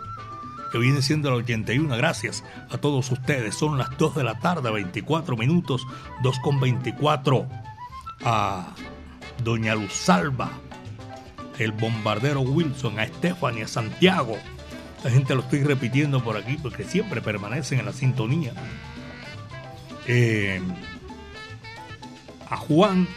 que 0.75 0.79
viene 0.79 1.01
siendo 1.01 1.29
la 1.29 1.37
81. 1.37 1.95
Gracias 1.95 2.43
a 2.69 2.77
todos 2.77 3.09
ustedes. 3.09 3.55
Son 3.55 3.77
las 3.77 3.97
2 3.97 4.13
de 4.15 4.25
la 4.25 4.39
tarde, 4.39 4.69
24 4.69 5.37
minutos, 5.37 5.87
2 6.21 6.39
con 6.39 6.59
24. 6.59 7.47
A 8.25 8.75
Doña 9.41 9.73
Luzalba, 9.73 10.51
el 11.59 11.71
bombardero 11.71 12.41
Wilson, 12.41 12.99
a 12.99 13.07
Stephanie, 13.07 13.63
a 13.63 13.69
Santiago. 13.69 14.37
La 15.01 15.11
gente 15.11 15.33
lo 15.33 15.43
estoy 15.43 15.63
repitiendo 15.63 16.21
por 16.21 16.35
aquí 16.35 16.57
porque 16.61 16.83
siempre 16.83 17.21
permanecen 17.21 17.79
en 17.79 17.85
la 17.85 17.93
sintonía. 17.93 18.51
Eh, 20.07 20.61
a 22.49 22.57
Juan 22.57 23.07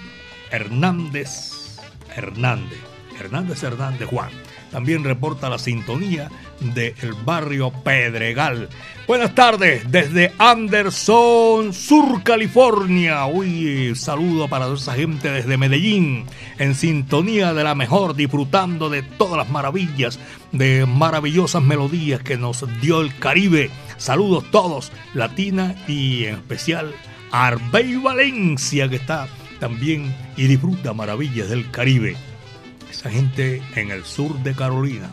Hernández 0.53 1.81
Hernández. 2.15 2.79
Hernández 3.19 3.65
Hernández 3.65 4.09
Juan. 4.09 4.31
También 4.71 5.05
reporta 5.05 5.49
la 5.49 5.59
sintonía 5.59 6.31
del 6.61 7.15
barrio 7.25 7.71
Pedregal. 7.71 8.69
Buenas 9.07 9.35
tardes 9.35 9.91
desde 9.91 10.33
Anderson, 10.39 11.73
Sur 11.73 12.23
California. 12.23 13.25
Uy, 13.27 13.95
saludo 13.95 14.49
para 14.49 14.67
toda 14.67 14.77
esa 14.77 14.95
gente 14.95 15.31
desde 15.31 15.57
Medellín, 15.57 16.27
en 16.59 16.75
sintonía 16.75 17.55
de 17.55 17.65
la 17.65 17.75
mejor, 17.75 18.15
disfrutando 18.15 18.91
de 18.91 19.03
todas 19.03 19.39
las 19.39 19.49
maravillas, 19.49 20.19
de 20.53 20.85
maravillosas 20.85 21.63
melodías 21.63 22.23
que 22.23 22.37
nos 22.37 22.65
dio 22.83 23.01
el 23.01 23.17
Caribe. 23.19 23.71
Saludos 23.97 24.45
todos, 24.51 24.93
Latina 25.15 25.75
y 25.89 26.25
en 26.25 26.35
especial 26.35 26.93
Arbey 27.33 27.97
Valencia, 27.97 28.89
que 28.89 28.97
está 28.97 29.27
también 29.59 30.15
y 30.37 30.47
disfruta 30.47 30.93
maravillas 30.93 31.49
del 31.49 31.71
Caribe. 31.71 32.17
Esa 32.91 33.11
gente 33.11 33.63
en 33.77 33.91
el 33.91 34.05
sur 34.05 34.39
de 34.43 34.55
Carolina. 34.55 35.11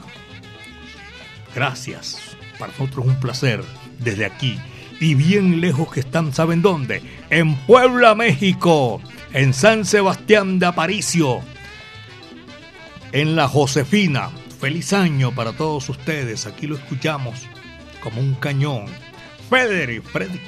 Gracias. 1.53 2.35
Para 2.59 2.71
nosotros 2.71 3.05
un 3.05 3.19
placer 3.19 3.63
desde 3.99 4.25
aquí. 4.25 4.59
Y 4.99 5.15
bien 5.15 5.59
lejos 5.59 5.91
que 5.91 5.99
están, 5.99 6.33
¿saben 6.33 6.61
dónde? 6.61 7.01
En 7.29 7.55
Puebla, 7.65 8.15
México. 8.15 9.01
En 9.33 9.53
San 9.53 9.85
Sebastián 9.85 10.59
de 10.59 10.67
Aparicio. 10.67 11.41
En 13.11 13.35
la 13.35 13.47
Josefina. 13.47 14.29
Feliz 14.59 14.93
año 14.93 15.33
para 15.33 15.53
todos 15.53 15.89
ustedes. 15.89 16.45
Aquí 16.45 16.67
lo 16.67 16.75
escuchamos 16.75 17.41
como 18.01 18.21
un 18.21 18.35
cañón. 18.35 18.85
Frederick, 19.49 20.03
Frederick, 20.03 20.41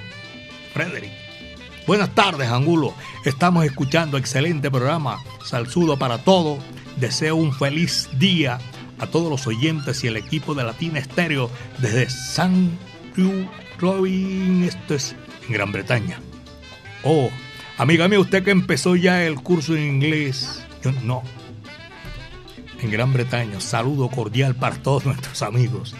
Frederick. 0.74 1.12
Buenas 1.86 2.14
tardes, 2.16 2.50
Angulo. 2.50 2.94
Estamos 3.26 3.66
escuchando 3.66 4.18
excelente 4.18 4.70
programa. 4.70 5.24
Salsudo 5.46 5.98
para 5.98 6.18
todo. 6.20 6.58
Deseo 7.00 7.36
un 7.36 7.54
feliz 7.54 8.10
día 8.18 8.60
a 9.00 9.08
todos 9.08 9.30
los 9.30 9.46
oyentes 9.46 10.04
y 10.04 10.08
el 10.08 10.18
equipo 10.18 10.56
de 10.56 10.64
Latina 10.64 10.98
Estéreo 10.98 11.50
desde 11.80 12.10
San 12.10 12.78
Robin, 13.80 14.64
esto 14.64 14.96
es 14.96 15.16
en 15.48 15.54
Gran 15.54 15.72
Bretaña. 15.72 16.20
Oh, 17.04 17.30
amiga 17.78 18.08
mía, 18.08 18.20
usted 18.20 18.44
que 18.44 18.52
empezó 18.52 18.96
ya 18.96 19.24
el 19.24 19.36
curso 19.36 19.76
en 19.76 19.84
inglés, 19.84 20.66
yo 20.84 20.92
no. 21.04 21.22
En 22.80 22.92
Gran 22.92 23.14
Bretaña, 23.14 23.60
saludo 23.60 24.10
cordial 24.10 24.56
para 24.56 24.78
todos 24.78 25.06
nuestros 25.08 25.44
amigos. 25.44 25.96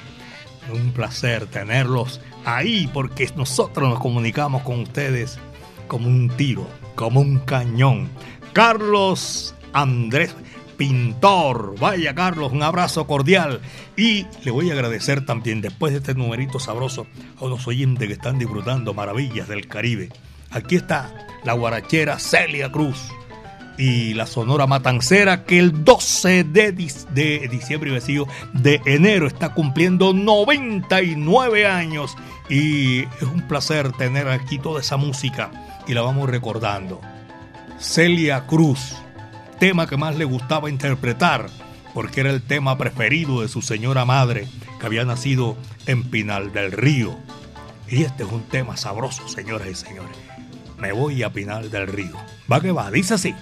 Un 0.74 0.92
placer 0.92 1.46
tenerlos 1.46 2.20
ahí 2.44 2.90
porque 2.92 3.32
nosotros 3.36 3.90
nos 3.90 4.00
comunicamos 4.00 4.64
con 4.64 4.82
ustedes 4.82 5.38
como 5.88 6.08
un 6.08 6.30
tiro, 6.30 6.68
como 6.96 7.22
un 7.22 7.40
cañón. 7.40 8.10
Carlos 8.54 9.56
Andrés 9.74 10.36
Pintor. 10.78 11.76
Vaya 11.80 12.14
Carlos, 12.16 12.52
un 12.52 12.64
abrazo 12.64 13.08
cordial. 13.08 13.62
Y 13.96 14.26
le 14.44 14.52
voy 14.52 14.70
a 14.70 14.74
agradecer 14.74 15.26
también, 15.26 15.62
después 15.62 15.92
de 15.94 16.00
este 16.00 16.14
numerito 16.14 16.60
sabroso, 16.60 17.08
a 17.40 17.46
unos 17.46 17.68
oyentes 17.68 18.08
que 18.08 18.14
están 18.14 18.40
disfrutando 18.40 18.94
maravillas 18.94 19.48
del 19.48 19.68
Caribe. 19.68 20.10
Aquí 20.52 20.76
está 20.76 21.28
la 21.44 21.54
guarachera 21.54 22.20
Celia 22.20 22.72
Cruz 22.72 23.12
y 23.78 24.14
la 24.14 24.26
Sonora 24.26 24.66
Matancera 24.66 25.44
que 25.44 25.60
el 25.60 25.84
12 25.84 26.44
de, 26.46 26.72
de 26.72 27.48
diciembre, 27.50 27.92
decir, 27.92 28.24
de 28.54 28.82
enero 28.86 29.28
está 29.28 29.54
cumpliendo 29.54 30.14
99 30.14 31.68
años 31.68 32.16
y 32.50 33.02
es 33.02 33.24
un 33.24 33.48
placer 33.48 33.92
tener 33.92 34.28
aquí 34.30 34.58
toda 34.58 34.82
esa 34.82 34.98
música 34.98 35.52
y 35.88 35.94
la 35.94 36.02
vamos 36.02 36.30
recordando. 36.30 37.00
Celia 37.80 38.46
Cruz, 38.48 38.96
tema 39.60 39.88
que 39.88 39.98
más 39.98 40.16
le 40.16 40.26
gustaba 40.26 40.70
interpretar, 40.70 41.48
porque 41.94 42.22
era 42.22 42.30
el 42.30 42.42
tema 42.42 42.78
preferido 42.78 43.42
de 43.42 43.48
su 43.48 43.62
señora 43.62 44.06
madre, 44.06 44.48
que 44.80 44.86
había 44.86 45.06
nacido 45.06 45.58
en 45.86 46.04
Pinal 46.04 46.52
del 46.54 46.72
Río. 46.72 47.18
Y 47.88 48.04
este 48.04 48.24
es 48.24 48.32
un 48.32 48.44
tema 48.44 48.78
sabroso, 48.78 49.28
señoras 49.28 49.68
y 49.70 49.76
señores. 49.76 50.16
Me 50.78 50.92
voy 50.92 51.24
a 51.24 51.32
Pinal 51.32 51.72
del 51.72 51.88
Río. 51.88 52.16
Va 52.52 52.62
que 52.62 52.72
va, 52.72 52.92
dice 52.92 53.16
así. 53.16 53.34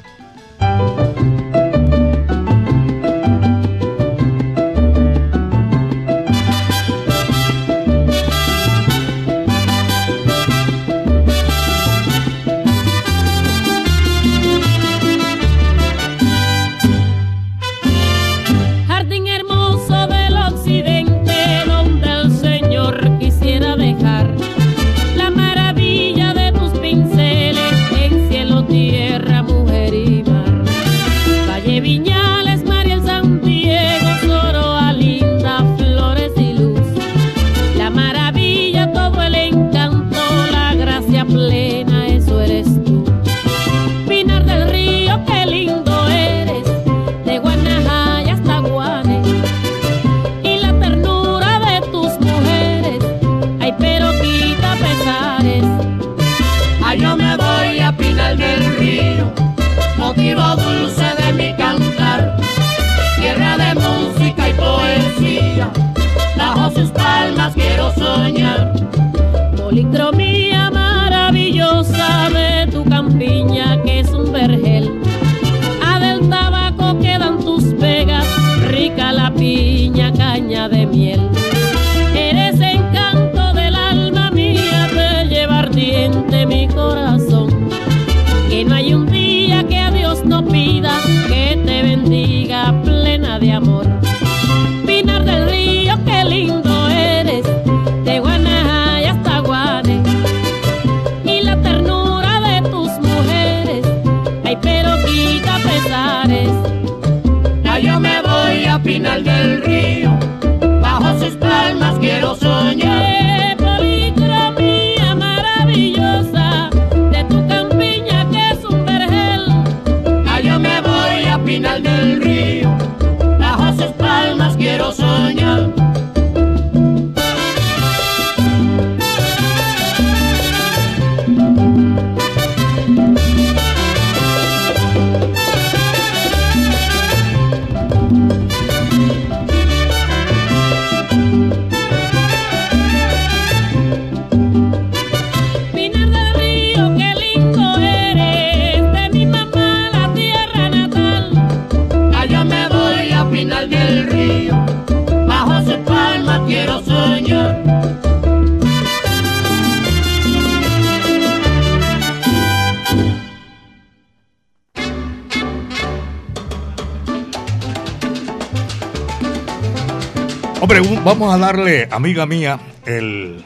Hombre, 170.66 170.82
vamos 171.04 171.32
a 171.32 171.38
darle, 171.38 171.88
amiga 171.92 172.26
mía, 172.26 172.60
el. 172.88 173.46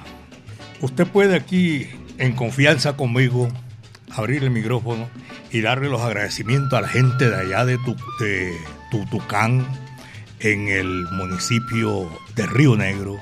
Usted 0.79 1.05
puede 1.05 1.36
aquí, 1.36 1.86
en 2.17 2.32
confianza 2.32 2.95
conmigo, 2.95 3.49
abrir 4.10 4.41
el 4.45 4.51
micrófono 4.51 5.10
y 5.51 5.60
darle 5.60 5.89
los 5.89 5.99
agradecimientos 5.99 6.79
a 6.79 6.82
la 6.82 6.88
gente 6.88 7.29
de 7.29 7.36
allá 7.36 7.65
de, 7.65 7.77
tu, 7.79 7.93
de 8.21 8.53
Tutucán, 8.89 9.67
en 10.39 10.69
el 10.69 11.08
municipio 11.12 12.10
de 12.38 12.45
Río 12.45 12.77
Negro. 12.77 13.19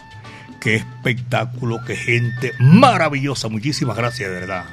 Qué 0.62 0.76
espectáculo, 0.76 1.80
qué 1.84 1.96
gente 1.96 2.54
maravillosa. 2.60 3.48
Muchísimas 3.48 3.98
gracias, 3.98 4.30
de 4.30 4.40
verdad. 4.42 4.66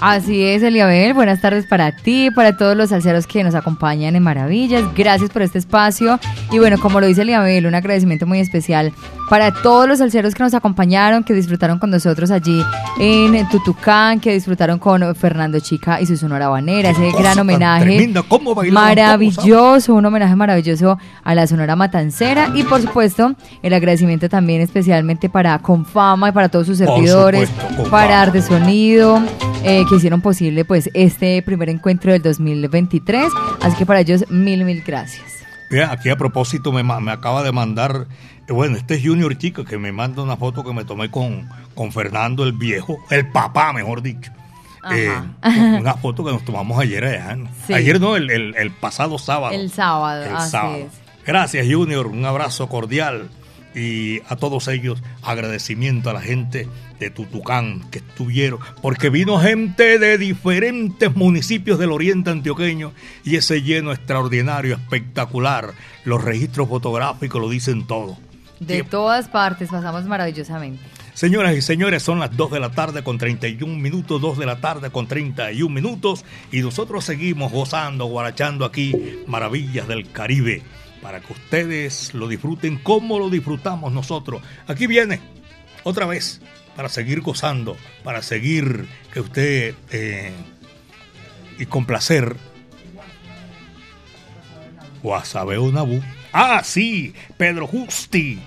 Así 0.00 0.42
es, 0.44 0.62
Eliabel. 0.62 1.14
Buenas 1.14 1.40
tardes 1.40 1.66
para 1.66 1.92
ti, 1.92 2.30
para 2.30 2.56
todos 2.56 2.76
los 2.76 2.90
salseros 2.90 3.26
que 3.26 3.42
nos 3.42 3.54
acompañan 3.54 4.14
en 4.14 4.22
Maravillas. 4.22 4.84
Gracias 4.94 5.30
por 5.30 5.42
este 5.42 5.58
espacio. 5.58 6.20
Y 6.50 6.58
bueno, 6.58 6.78
como 6.78 7.00
lo 7.00 7.06
dice 7.06 7.22
Eliabel, 7.22 7.66
un 7.66 7.74
agradecimiento 7.74 8.26
muy 8.26 8.40
especial 8.40 8.92
para 9.28 9.52
todos 9.52 9.88
los 9.88 9.98
salseros 9.98 10.34
que 10.34 10.42
nos 10.42 10.54
acompañaron, 10.54 11.24
que 11.24 11.34
disfrutaron 11.34 11.78
con 11.78 11.90
nosotros 11.90 12.30
allí 12.30 12.62
en 12.98 13.48
Tutucán, 13.48 14.20
que 14.20 14.32
disfrutaron 14.32 14.78
con 14.78 15.14
Fernando 15.14 15.58
Chica 15.60 16.00
y 16.00 16.06
su 16.06 16.16
Sonora 16.16 16.48
Banera. 16.48 16.90
Ese 16.90 17.10
gran 17.12 17.38
homenaje 17.38 17.84
tremenda, 17.84 18.22
cómo 18.22 18.54
maravilloso, 18.54 19.94
un 19.94 20.04
homenaje 20.04 20.36
maravilloso 20.36 20.98
a 21.24 21.34
la 21.34 21.46
Sonora 21.46 21.74
Matancera. 21.76 22.50
Y 22.54 22.62
por 22.62 22.80
supuesto, 22.80 23.34
el 23.62 23.74
agradecimiento 23.74 24.28
también 24.28 24.60
especialmente 24.60 25.28
para 25.28 25.58
Confama 25.58 26.28
y 26.28 26.32
para 26.32 26.48
todos 26.48 26.66
sus 26.66 26.78
servidores, 26.78 27.48
supuesto, 27.48 27.90
para 27.90 28.22
Arte 28.22 28.42
Sonido, 28.42 29.20
eh, 29.66 29.84
que 29.88 29.96
hicieron 29.96 30.20
posible 30.20 30.64
pues 30.64 30.88
este 30.94 31.42
primer 31.42 31.68
encuentro 31.68 32.12
del 32.12 32.22
2023. 32.22 33.30
Así 33.62 33.76
que 33.76 33.86
para 33.86 34.00
ellos 34.00 34.24
mil, 34.30 34.64
mil 34.64 34.82
gracias. 34.82 35.24
Mira, 35.70 35.90
aquí 35.92 36.08
a 36.10 36.16
propósito 36.16 36.70
me, 36.72 36.82
me 36.82 37.10
acaba 37.12 37.42
de 37.42 37.50
mandar, 37.52 38.06
eh, 38.48 38.52
bueno, 38.52 38.76
este 38.76 38.94
es 38.94 39.02
Junior 39.04 39.36
Chico 39.36 39.64
que 39.64 39.78
me 39.78 39.90
manda 39.92 40.22
una 40.22 40.36
foto 40.36 40.62
que 40.64 40.72
me 40.72 40.84
tomé 40.84 41.10
con, 41.10 41.48
con 41.74 41.90
Fernando 41.92 42.44
el 42.44 42.52
viejo, 42.52 42.98
el 43.10 43.28
papá, 43.30 43.72
mejor 43.72 44.00
dicho. 44.02 44.30
Eh, 44.92 45.10
una 45.80 45.94
foto 45.94 46.24
que 46.24 46.30
nos 46.30 46.44
tomamos 46.44 46.78
ayer 46.78 47.04
allá. 47.04 47.34
¿no? 47.34 47.48
Sí. 47.66 47.74
Ayer 47.74 48.00
no, 48.00 48.14
el, 48.14 48.30
el- 48.30 48.54
el 48.56 48.70
pasado 48.70 49.18
sábado. 49.18 49.52
El 49.52 49.70
sábado, 49.72 50.22
El 50.24 50.36
así 50.36 50.50
sábado. 50.52 50.76
es. 50.76 50.92
Gracias 51.26 51.66
Junior, 51.68 52.06
un 52.06 52.24
abrazo 52.24 52.68
cordial 52.68 53.28
y 53.76 54.22
a 54.28 54.36
todos 54.36 54.68
ellos 54.68 55.02
agradecimiento 55.22 56.08
a 56.08 56.14
la 56.14 56.22
gente 56.22 56.66
de 56.98 57.10
Tutucán 57.10 57.84
que 57.90 57.98
estuvieron, 57.98 58.58
porque 58.80 59.10
vino 59.10 59.38
gente 59.38 59.98
de 59.98 60.16
diferentes 60.16 61.14
municipios 61.14 61.78
del 61.78 61.92
oriente 61.92 62.30
antioqueño 62.30 62.92
y 63.22 63.36
ese 63.36 63.62
lleno 63.62 63.92
extraordinario, 63.92 64.76
espectacular. 64.76 65.74
Los 66.04 66.24
registros 66.24 66.68
fotográficos 66.68 67.40
lo 67.40 67.50
dicen 67.50 67.86
todo. 67.86 68.16
De 68.60 68.82
todas 68.82 69.28
partes 69.28 69.68
pasamos 69.68 70.04
maravillosamente. 70.06 70.82
Señoras 71.12 71.54
y 71.54 71.62
señores, 71.62 72.02
son 72.02 72.18
las 72.18 72.34
2 72.34 72.52
de 72.52 72.60
la 72.60 72.70
tarde 72.70 73.02
con 73.02 73.18
31 73.18 73.74
minutos, 73.76 74.20
2 74.20 74.38
de 74.38 74.46
la 74.46 74.60
tarde 74.60 74.90
con 74.90 75.06
31 75.06 75.74
minutos 75.74 76.24
y 76.52 76.60
nosotros 76.60 77.04
seguimos 77.04 77.52
gozando, 77.52 78.06
guarachando 78.06 78.64
aquí 78.64 78.94
maravillas 79.26 79.88
del 79.88 80.10
Caribe 80.10 80.62
para 81.06 81.20
que 81.20 81.32
ustedes 81.34 82.14
lo 82.14 82.26
disfruten 82.26 82.78
como 82.78 83.20
lo 83.20 83.30
disfrutamos 83.30 83.92
nosotros. 83.92 84.42
Aquí 84.66 84.88
viene 84.88 85.20
otra 85.84 86.04
vez 86.04 86.40
para 86.74 86.88
seguir 86.88 87.20
gozando, 87.20 87.76
para 88.02 88.22
seguir 88.22 88.88
que 89.12 89.20
usted 89.20 89.76
eh, 89.92 90.32
y 91.60 91.66
complacer. 91.66 92.36
Guasabeo 95.00 95.70
Nabú. 95.70 96.02
Ah, 96.32 96.62
sí, 96.64 97.14
Pedro 97.36 97.68
Justi. 97.68 98.40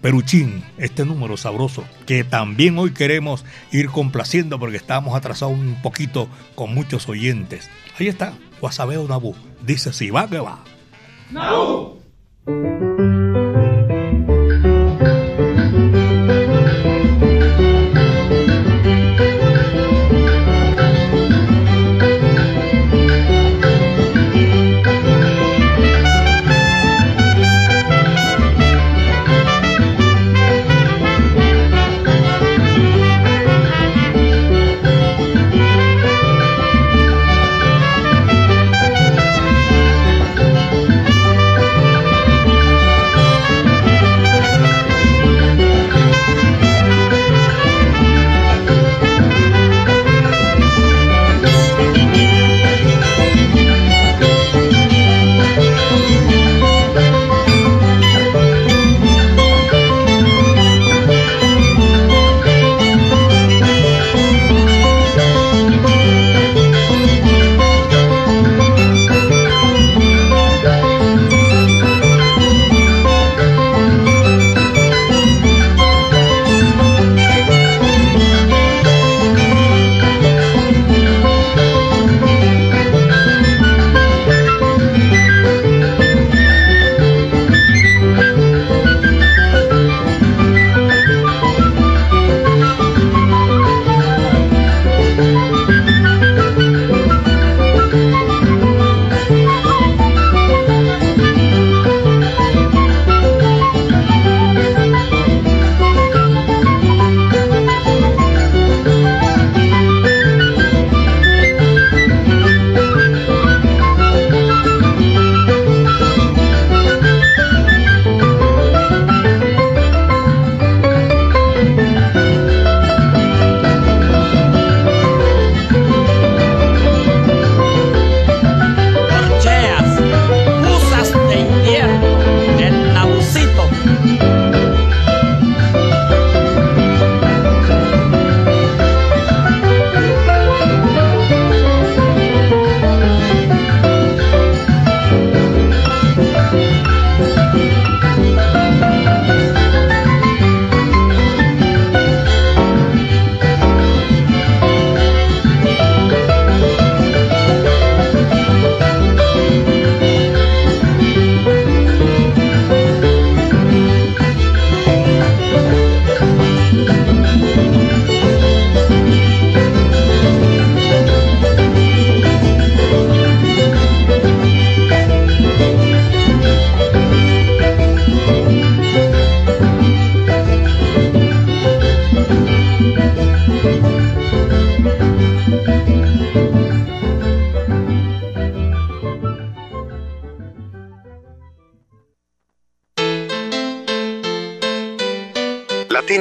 Peruchín, 0.00 0.62
este 0.78 1.04
número 1.04 1.36
sabroso, 1.36 1.84
que 2.06 2.22
también 2.22 2.78
hoy 2.78 2.92
queremos 2.92 3.44
ir 3.72 3.88
complaciendo 3.88 4.60
porque 4.60 4.76
estamos 4.76 5.16
atrasados 5.16 5.58
un 5.58 5.82
poquito 5.82 6.28
con 6.54 6.72
muchos 6.72 7.08
oyentes. 7.08 7.68
Ahí 7.98 8.06
está, 8.06 8.34
Guasabeo 8.60 9.08
Nabú. 9.08 9.34
Dice 9.60 9.92
si 9.92 10.10
va 10.10 10.30
que 10.30 10.38
va. 10.38 10.62
Guasabeo 11.32 11.96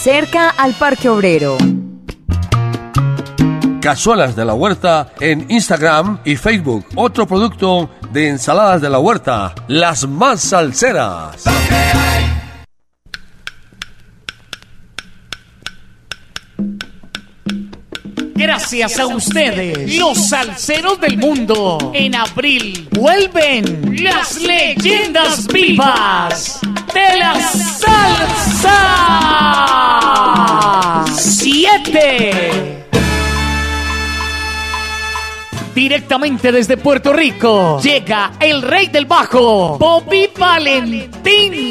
cerca 0.00 0.48
al 0.48 0.72
Parque 0.72 1.10
Obrero. 1.10 1.58
Cazuelas 3.82 4.34
de 4.34 4.46
la 4.46 4.54
Huerta 4.54 5.12
en 5.20 5.46
Instagram 5.50 6.20
y 6.24 6.36
Facebook. 6.36 6.86
Otro 6.94 7.26
producto 7.26 7.90
de 8.10 8.28
ensaladas 8.28 8.80
de 8.80 8.88
la 8.88 8.98
huerta, 8.98 9.54
las 9.68 10.08
más 10.08 10.40
salseras. 10.40 11.44
Gracias 18.34 18.98
a 18.98 19.06
ustedes, 19.06 19.98
los 19.98 20.30
salseros 20.30 20.98
del 20.98 21.18
mundo. 21.18 21.92
En 21.94 22.14
abril 22.14 22.88
vuelven 22.92 24.02
las 24.02 24.40
leyendas 24.40 25.46
vivas 25.46 26.58
de 26.94 27.18
la 27.18 27.38
salsa. 27.38 28.79
Directamente 35.90 36.52
desde 36.52 36.76
Puerto 36.76 37.12
Rico 37.12 37.80
llega 37.82 38.34
el 38.38 38.62
rey 38.62 38.86
del 38.86 39.06
bajo, 39.06 39.76
Bobby 39.76 40.30
Valentín. 40.38 41.70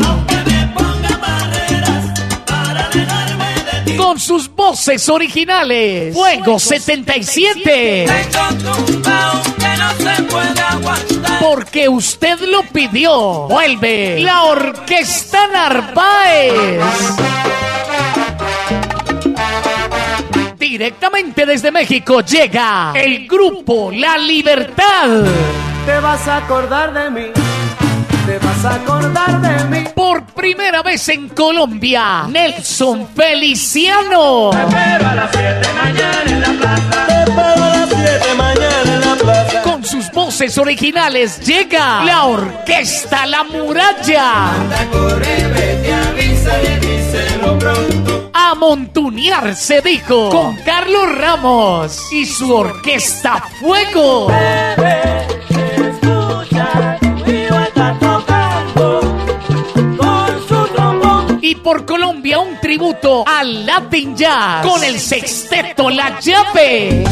Con 3.95 4.19
sus 4.19 4.53
voces 4.53 5.07
originales, 5.07 6.13
Fuego 6.13 6.59
77. 6.59 8.07
Porque 11.39 11.87
usted 11.87 12.41
lo 12.41 12.63
pidió. 12.63 13.47
Vuelve 13.47 14.19
la 14.19 14.43
Orquesta 14.43 15.47
Narváez. 15.47 16.81
Directamente 20.69 21.47
desde 21.47 21.71
México 21.71 22.21
llega 22.21 22.93
el 22.93 23.27
grupo 23.27 23.89
La 23.91 24.19
Libertad. 24.19 25.25
Te 25.83 25.99
vas 25.99 26.27
a 26.27 26.37
acordar 26.37 26.93
de 26.93 27.09
mí. 27.09 27.25
Te 28.27 28.37
vas 28.37 28.65
a 28.65 28.75
acordar 28.75 29.41
de 29.41 29.63
mí. 29.65 29.87
Por 29.95 30.23
primera 30.25 30.83
vez 30.83 31.09
en 31.09 31.29
Colombia, 31.29 32.27
Nelson 32.29 33.07
Feliciano. 33.15 34.51
Te 34.51 34.61
espero 34.61 35.07
a 35.07 35.15
las 35.15 35.31
7 35.31 35.69
mañana 35.73 36.23
en 36.27 36.41
la 36.41 36.51
plaza. 36.59 37.07
Te 37.07 37.13
espero 37.23 37.63
a 37.63 37.69
las 37.69 37.89
7 37.89 38.35
mañana 38.37 38.93
en 38.93 39.01
la 39.01 39.15
plaza. 39.15 39.61
Con 39.63 39.83
sus 39.83 40.11
voces 40.11 40.55
originales 40.59 41.39
llega 41.39 42.03
la 42.05 42.25
orquesta 42.25 43.25
La 43.25 43.43
Muralla. 43.43 44.51
Anda, 44.53 44.85
corre, 44.91 45.47
vete, 45.47 45.93
avísale, 45.93 46.79
díselo 46.79 47.57
pronto. 47.57 48.18
A 48.49 48.55
montunear 48.55 49.55
se 49.55 49.79
dijo 49.79 50.31
con 50.31 50.55
Carlos 50.65 51.15
Ramos 51.15 52.11
y 52.11 52.25
su 52.25 52.51
orquesta 52.51 53.43
Fuego. 53.59 54.27
Y 61.41 61.53
por 61.57 61.85
Colombia 61.85 62.39
un 62.39 62.59
tributo 62.59 63.23
al 63.27 63.67
Latin 63.67 64.15
Jazz 64.17 64.65
con 64.65 64.83
el 64.83 64.99
sexteto 64.99 65.91
La 65.91 66.19
Llave. 66.19 67.03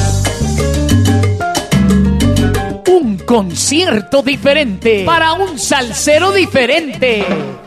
Un 2.88 3.20
concierto 3.20 4.24
diferente 4.24 5.04
para 5.06 5.34
un 5.34 5.60
salsero 5.60 6.32
diferente. 6.32 7.67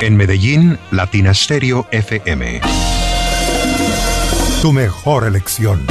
En 0.00 0.16
Medellín, 0.16 0.78
Latina 0.90 1.32
Stereo 1.32 1.86
FM. 1.90 2.60
Tu 4.60 4.72
mejor 4.72 5.24
elección. 5.24 5.86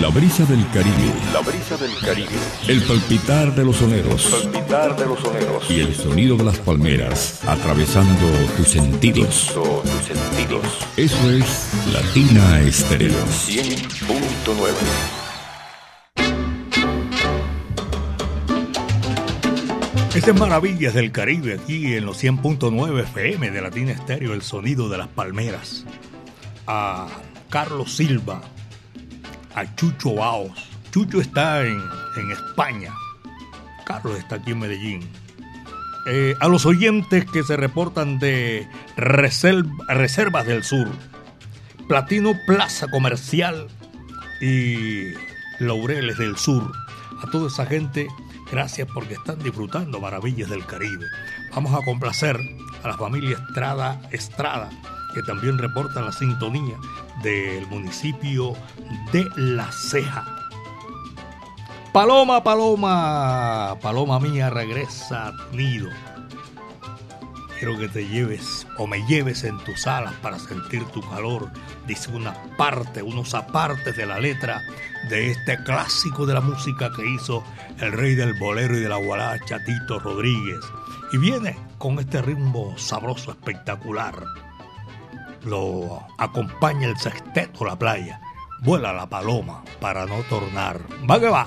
La 0.00 0.08
brisa 0.08 0.44
del 0.44 0.64
Caribe. 0.70 1.12
La 1.32 1.40
brisa 1.40 1.76
del 1.76 1.90
Caribe. 1.98 2.28
El 2.68 2.82
palpitar 2.82 3.54
de 3.54 3.64
los 3.64 3.76
soneros. 3.76 4.24
Palpitar 4.24 4.96
de 4.96 5.06
los 5.06 5.20
soneros. 5.20 5.70
Y 5.70 5.80
el 5.80 5.94
sonido 5.94 6.36
de 6.36 6.44
las 6.44 6.58
palmeras 6.58 7.40
atravesando 7.46 8.26
tus 8.56 8.68
sentidos. 8.68 9.52
tus 9.54 10.04
sentidos. 10.04 10.64
Eso 10.96 11.30
es 11.30 11.70
Latina 11.92 12.60
Estéreo. 12.60 13.18
100.9. 13.26 15.21
Estas 20.14 20.34
es 20.34 20.40
Maravillas 20.40 20.94
del 20.94 21.10
Caribe 21.10 21.54
aquí 21.54 21.94
en 21.94 22.04
los 22.04 22.22
100.9 22.22 23.00
FM 23.04 23.50
de 23.50 23.60
Latina 23.62 23.92
Estéreo, 23.92 24.34
el 24.34 24.42
sonido 24.42 24.88
de 24.88 24.98
las 24.98 25.08
palmeras. 25.08 25.84
A 26.66 27.08
Carlos 27.48 27.96
Silva, 27.96 28.42
a 29.54 29.74
Chucho 29.74 30.14
Baos. 30.14 30.68
Chucho 30.90 31.20
está 31.20 31.62
en, 31.66 31.80
en 32.18 32.30
España. 32.30 32.92
Carlos 33.86 34.18
está 34.18 34.36
aquí 34.36 34.50
en 34.52 34.58
Medellín. 34.58 35.00
Eh, 36.06 36.34
a 36.40 36.48
los 36.48 36.66
oyentes 36.66 37.24
que 37.24 37.42
se 37.42 37.56
reportan 37.56 38.18
de 38.18 38.68
Reserv- 38.96 39.86
Reservas 39.88 40.46
del 40.46 40.62
Sur, 40.62 40.88
Platino 41.88 42.34
Plaza 42.46 42.86
Comercial 42.88 43.66
y 44.42 45.12
Laureles 45.58 46.18
del 46.18 46.36
Sur. 46.36 46.70
A 47.26 47.30
toda 47.30 47.46
esa 47.48 47.64
gente, 47.66 48.08
gracias 48.52 48.86
porque 48.92 49.14
están 49.14 49.38
disfrutando 49.38 49.98
maravillas 49.98 50.50
del 50.50 50.66
Caribe. 50.66 51.06
Vamos 51.54 51.72
a 51.72 51.82
complacer 51.84 52.38
a 52.82 52.88
la 52.88 52.98
familia 52.98 53.38
Estrada 53.38 54.00
Estrada, 54.10 54.68
que 55.14 55.22
también 55.22 55.56
reportan 55.56 56.04
la 56.04 56.12
sintonía 56.12 56.76
del 57.22 57.66
municipio 57.68 58.52
de 59.10 59.26
La 59.36 59.70
Ceja. 59.72 60.26
Paloma, 61.94 62.44
paloma, 62.44 63.76
paloma 63.80 64.20
mía, 64.20 64.50
regresa 64.50 65.32
nido. 65.52 65.88
Quiero 67.62 67.78
que 67.78 67.86
te 67.86 68.08
lleves 68.08 68.66
o 68.76 68.88
me 68.88 69.06
lleves 69.06 69.44
en 69.44 69.56
tus 69.58 69.86
alas 69.86 70.14
para 70.14 70.36
sentir 70.36 70.84
tu 70.86 71.00
calor. 71.08 71.48
Dice 71.86 72.10
una 72.10 72.34
parte, 72.56 73.04
unos 73.04 73.34
apartes 73.34 73.96
de 73.96 74.04
la 74.04 74.18
letra 74.18 74.60
de 75.08 75.30
este 75.30 75.62
clásico 75.62 76.26
de 76.26 76.34
la 76.34 76.40
música 76.40 76.90
que 76.90 77.06
hizo 77.06 77.44
el 77.78 77.92
rey 77.92 78.16
del 78.16 78.34
bolero 78.34 78.76
y 78.76 78.80
de 78.80 78.88
la 78.88 78.96
guaracha, 78.96 79.62
Tito 79.64 80.00
Rodríguez. 80.00 80.58
Y 81.12 81.18
viene 81.18 81.56
con 81.78 82.00
este 82.00 82.20
ritmo 82.20 82.76
sabroso, 82.76 83.30
espectacular. 83.30 84.24
Lo 85.44 86.04
acompaña 86.18 86.88
el 86.88 86.96
sexteto 86.96 87.64
La 87.64 87.78
Playa. 87.78 88.20
Vuela 88.62 88.92
la 88.92 89.06
paloma 89.06 89.62
para 89.80 90.04
no 90.04 90.16
tornar. 90.28 90.80
Va 91.08 91.20
que 91.20 91.28
va. 91.28 91.46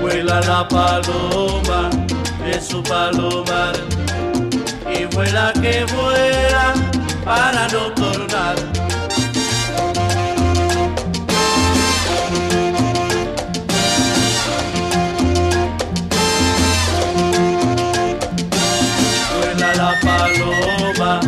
Vuela 0.00 0.40
la 0.40 0.66
paloma 0.68 1.90
de 2.44 2.60
su 2.60 2.82
palomar 2.82 3.74
y 4.92 5.04
vuela 5.14 5.52
que 5.54 5.84
vuela 5.94 6.74
para 7.24 7.68
no 7.68 7.92
tornar. 7.94 8.56
Vuela 19.36 19.74
la 19.74 19.92
paloma 20.00 21.20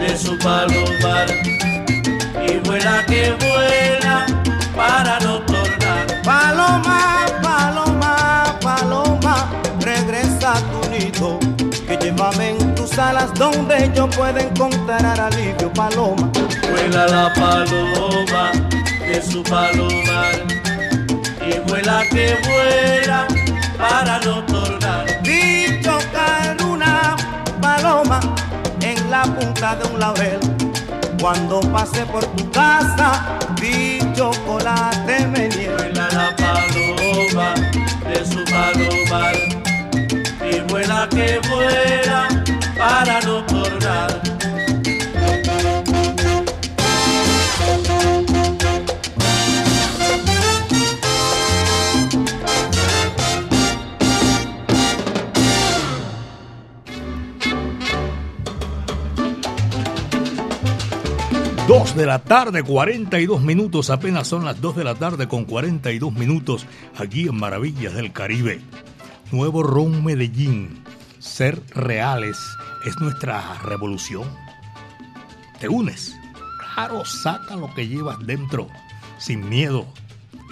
de 0.00 0.16
su 0.16 0.38
palomar 0.38 1.26
y 2.48 2.58
vuela 2.66 3.04
que 3.06 3.32
vuela 3.32 4.26
para 4.76 5.20
no 5.20 5.33
llévame 12.94 12.98
en 12.98 12.98
tus 12.98 12.98
alas 12.98 13.34
donde 13.34 13.90
yo 13.94 14.08
pueda 14.10 14.40
encontrar 14.40 15.20
alivio, 15.20 15.72
paloma. 15.72 16.30
Vuela 16.70 17.06
la 17.06 17.32
paloma 17.34 18.52
de 19.00 19.22
su 19.22 19.42
palomar 19.42 20.34
y 21.40 21.58
vuela 21.68 22.02
que 22.10 22.36
vuela 22.46 23.26
para 23.78 24.18
no 24.20 24.44
tornar. 24.46 25.06
Vi 25.22 25.80
chocar 25.82 26.56
una 26.62 27.16
paloma 27.60 28.20
en 28.80 29.10
la 29.10 29.22
punta 29.22 29.76
de 29.76 29.88
un 29.88 30.00
laurel. 30.00 30.40
Cuando 31.20 31.60
pasé 31.60 32.04
por 32.06 32.24
tu 32.36 32.50
casa, 32.50 33.38
vi 33.60 33.98
chocolate 34.14 35.26
me 35.28 35.48
Vuela 35.48 36.08
la 36.12 36.36
paloma 36.36 37.54
de 38.08 38.24
su 38.24 38.44
palomar 38.44 39.34
y 40.50 40.60
vuela 40.70 41.08
que 41.10 41.40
vuela 41.48 42.33
para 42.84 43.18
no 43.22 43.42
tornar. 43.46 44.22
Dos 61.66 61.96
de 61.96 62.04
la 62.04 62.18
tarde, 62.18 62.62
42 62.62 63.40
minutos, 63.40 63.88
apenas 63.88 64.28
son 64.28 64.44
las 64.44 64.60
2 64.60 64.76
de 64.76 64.84
la 64.84 64.94
tarde 64.94 65.26
con 65.26 65.46
42 65.46 66.12
minutos 66.12 66.66
aquí 66.98 67.28
en 67.28 67.36
Maravillas 67.36 67.94
del 67.94 68.12
Caribe. 68.12 68.60
Nuevo 69.32 69.62
Ron 69.62 70.04
Medellín, 70.04 70.84
ser 71.24 71.60
reales 71.74 72.38
es 72.84 73.00
nuestra 73.00 73.58
revolución. 73.62 74.28
¿Te 75.58 75.68
unes? 75.68 76.14
Claro, 76.74 77.04
saca 77.04 77.56
lo 77.56 77.72
que 77.74 77.88
llevas 77.88 78.18
dentro, 78.26 78.68
sin 79.18 79.48
miedo, 79.48 79.86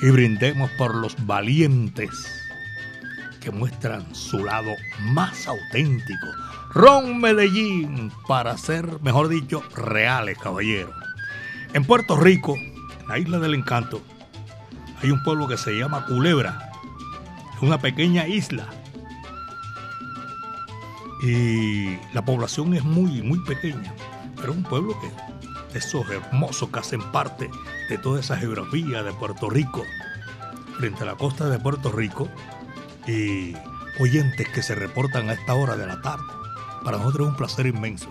y 0.00 0.10
brindemos 0.10 0.70
por 0.72 0.94
los 0.94 1.14
valientes 1.26 2.10
que 3.40 3.50
muestran 3.50 4.14
su 4.14 4.44
lado 4.44 4.70
más 5.12 5.46
auténtico. 5.46 6.26
Ron 6.70 7.20
Medellín, 7.20 8.10
para 8.26 8.56
ser, 8.56 9.00
mejor 9.02 9.28
dicho, 9.28 9.62
reales, 9.76 10.38
caballero. 10.38 10.92
En 11.74 11.84
Puerto 11.84 12.16
Rico, 12.16 12.56
la 13.08 13.18
isla 13.18 13.38
del 13.38 13.54
encanto, 13.54 14.02
hay 15.02 15.10
un 15.10 15.22
pueblo 15.22 15.48
que 15.48 15.58
se 15.58 15.72
llama 15.72 16.06
Culebra. 16.06 16.70
Una 17.60 17.78
pequeña 17.78 18.26
isla. 18.26 18.66
Y 21.22 21.96
la 22.12 22.24
población 22.24 22.74
es 22.74 22.84
muy, 22.84 23.22
muy 23.22 23.38
pequeña. 23.40 23.94
Pero 24.36 24.52
un 24.52 24.64
pueblo 24.64 24.98
que, 25.00 25.78
esos 25.78 26.08
hermosos 26.10 26.68
que 26.70 26.80
hacen 26.80 27.00
parte 27.12 27.50
de 27.88 27.98
toda 27.98 28.20
esa 28.20 28.36
geografía 28.36 29.02
de 29.02 29.12
Puerto 29.12 29.48
Rico, 29.48 29.82
frente 30.78 31.02
a 31.02 31.06
la 31.06 31.14
costa 31.14 31.48
de 31.48 31.58
Puerto 31.58 31.92
Rico, 31.92 32.28
y 33.06 33.54
oyentes 34.00 34.48
que 34.48 34.62
se 34.62 34.74
reportan 34.74 35.28
a 35.30 35.34
esta 35.34 35.54
hora 35.54 35.76
de 35.76 35.86
la 35.86 36.00
tarde. 36.02 36.24
Para 36.84 36.98
nosotros 36.98 37.26
es 37.26 37.30
un 37.30 37.36
placer 37.36 37.66
inmenso. 37.66 38.10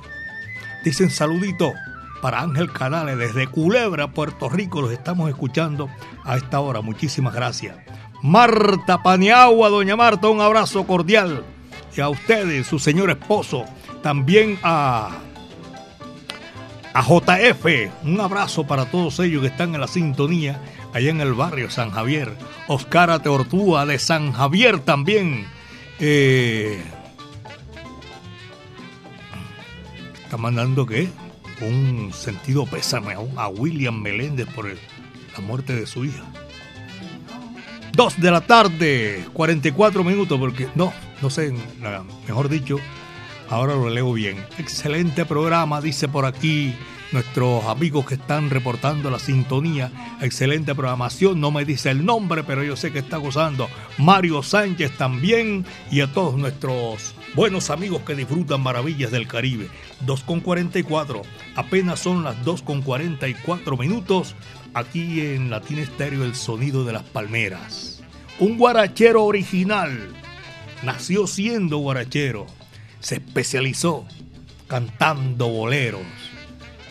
Dicen 0.84 1.10
saludito 1.10 1.74
para 2.22 2.42
Ángel 2.42 2.72
Canales 2.72 3.18
desde 3.18 3.48
Culebra, 3.48 4.12
Puerto 4.12 4.50
Rico. 4.50 4.82
Los 4.82 4.92
estamos 4.92 5.30
escuchando 5.30 5.90
a 6.24 6.38
esta 6.38 6.60
hora. 6.60 6.82
Muchísimas 6.82 7.34
gracias. 7.34 7.76
Marta 8.22 9.02
Paniagua, 9.02 9.70
doña 9.70 9.96
Marta, 9.96 10.30
un 10.30 10.42
abrazo 10.42 10.86
cordial. 10.86 11.44
Y 11.96 12.02
a 12.02 12.10
ustedes, 12.10 12.68
su 12.68 12.80
señor 12.80 13.10
esposo. 13.10 13.66
También 14.02 14.58
a, 14.64 15.20
a 16.94 17.04
JF, 17.04 17.66
un 18.04 18.20
abrazo 18.20 18.66
para 18.66 18.86
todos 18.86 19.20
ellos 19.20 19.42
que 19.42 19.48
están 19.48 19.76
en 19.76 19.82
la 19.82 19.88
sintonía 19.88 20.62
allá 20.94 21.10
en 21.10 21.22
el 21.22 21.34
barrio 21.34 21.70
San 21.70 21.92
Javier. 21.92 22.36
Oscar 22.68 23.10
Ateortúa 23.10 23.86
de 23.86 24.00
San 24.00 24.32
Javier 24.32 24.80
también. 24.80 25.48
Eh, 26.00 26.82
está 30.24 30.38
mandando 30.38 30.86
que 30.86 31.10
un 31.62 32.12
sentido 32.14 32.66
pésame 32.66 33.16
a, 33.36 33.48
William 33.48 34.02
Meléndez 34.02 34.48
por 34.48 34.66
la 34.68 35.40
muerte 35.42 35.76
de 35.76 35.86
su 35.86 36.06
hija. 36.06 36.24
Dos 37.94 38.20
de 38.20 38.32
la 38.32 38.42
tarde, 38.42 39.26
44 39.34 40.04
minutos, 40.04 40.40
porque 40.40 40.70
no, 40.76 40.94
no 41.22 41.30
sé, 41.30 41.54
mejor 42.26 42.48
dicho, 42.48 42.78
ahora 43.50 43.76
lo 43.76 43.90
leo 43.90 44.14
bien. 44.14 44.38
Excelente 44.58 45.26
programa, 45.26 45.82
dice 45.82 46.08
por 46.08 46.26
aquí 46.26 46.74
nuestros 47.12 47.66
amigos 47.66 48.06
que 48.06 48.16
están 48.16 48.50
reportando 48.50 49.10
la 49.10 49.20
sintonía. 49.20 49.92
Excelente 50.22 50.74
programación, 50.74 51.42
no 51.42 51.52
me 51.52 51.66
dice 51.66 51.90
el 51.90 52.06
nombre, 52.06 52.44
pero 52.44 52.64
yo 52.64 52.78
sé 52.78 52.94
que 52.94 53.00
está 53.00 53.18
gozando. 53.18 53.68
Mario 53.98 54.42
Sánchez 54.42 54.98
también 54.98 55.66
y 55.92 56.00
a 56.00 56.08
todos 56.08 56.36
nuestros 56.38 57.14
buenos 57.36 57.70
amigos 57.70 58.04
que 58.04 58.16
disfrutan 58.16 58.62
maravillas 58.62 59.12
del 59.12 59.28
Caribe. 59.28 59.68
2 60.06 60.24
con 60.24 60.40
44, 60.40 61.22
apenas 61.56 62.00
son 62.00 62.24
las 62.24 62.44
2 62.46 62.62
con 62.62 62.82
44 62.82 63.76
minutos 63.78 64.36
aquí 64.74 65.22
en 65.22 65.50
Latin 65.50 65.80
Estéreo 65.80 66.24
El 66.24 66.36
Sonido 66.36 66.84
de 66.84 66.94
las 66.94 67.04
Palmeras. 67.04 68.02
Un 68.40 68.58
guarachero 68.58 69.26
original, 69.26 70.10
nació 70.84 71.28
siendo 71.28 71.78
guarachero, 71.78 72.48
se 73.00 73.16
especializó 73.16 74.06
cantando 74.68 75.50
boleros. 75.50 76.02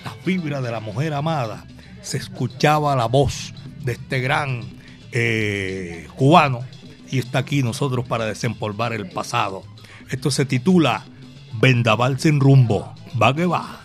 La 0.05 0.13
fibra 0.25 0.61
de 0.61 0.71
la 0.71 0.81
mujer 0.81 1.15
amada, 1.15 1.67
se 2.03 2.19
escuchaba 2.19 2.97
la 2.97 3.07
voz 3.07 3.55
de 3.83 3.93
este 3.93 4.21
gran 4.21 4.63
eh, 5.13 6.07
cubano 6.17 6.61
y 7.11 7.19
está 7.19 7.41
aquí 7.41 7.63
nosotros 7.63 8.07
para 8.07 8.27
desempolvar 8.27 8.93
el 8.93 9.11
pasado. 9.11 9.63
Esto 10.09 10.31
se 10.31 10.45
titula 10.45 11.05
Vendaval 11.61 12.21
sin 12.21 12.41
rumbo. 12.41 12.95
Va 13.21 13.35
que 13.35 13.47
va. 13.47 13.85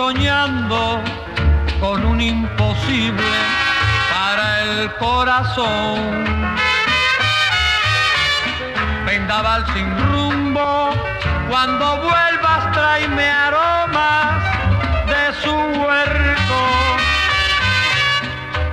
soñando 0.00 1.02
con 1.78 2.02
un 2.06 2.18
imposible 2.22 3.32
para 4.10 4.62
el 4.62 4.94
corazón. 4.94 6.24
Vendaval 9.04 9.62
sin 9.74 9.88
rumbo, 10.08 10.88
cuando 11.50 11.84
vuelvas 11.98 12.72
tráeme 12.72 13.28
aromas 13.28 14.42
de 15.12 15.24
su 15.42 15.54
huerto 15.82 16.60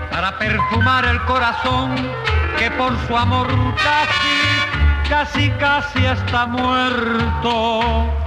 para 0.09 0.30
perfumar 0.39 1.03
el 1.03 1.19
corazón 1.25 1.93
que 2.57 2.71
por 2.71 2.93
su 3.05 3.17
amor 3.17 3.49
casi, 3.89 5.09
casi, 5.09 5.49
casi 5.59 6.05
está 6.05 6.45
muerto. 6.45 8.26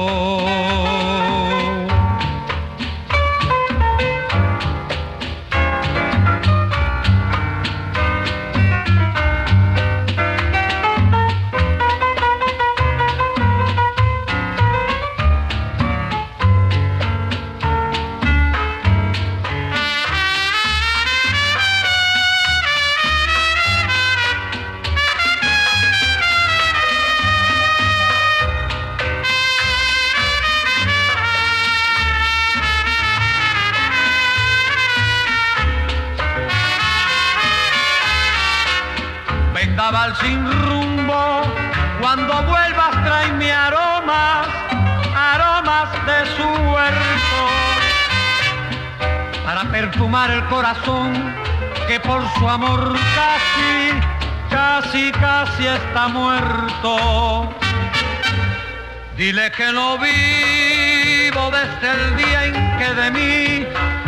Que 59.57 59.71
no 59.73 59.97
vivo 59.97 61.51
desde 61.51 61.91
el 61.91 62.15
día 62.15 62.45
en 62.45 62.77
que 62.77 62.93
de 62.93 63.11
mí 63.11 63.67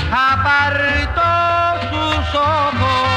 apartó 0.10 1.22
sus 1.90 2.36
ojos. 2.36 3.10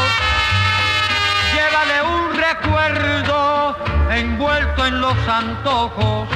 Llévale 1.55 2.03
un 2.03 2.37
recuerdo 2.37 3.77
envuelto 4.11 4.87
en 4.87 5.01
los 5.01 5.17
antojos 5.29 6.36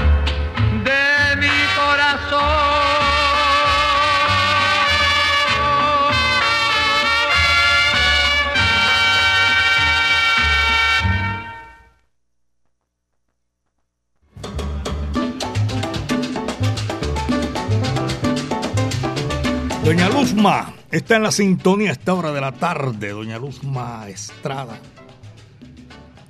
está 20.91 21.17
en 21.17 21.23
la 21.23 21.33
sintonía 21.33 21.91
a 21.91 21.93
esta 21.93 22.15
hora 22.15 22.33
de 22.33 22.41
la 22.41 22.53
tarde. 22.53 23.11
Doña 23.11 23.39
Luzma 23.39 24.09
Estrada 24.09 24.79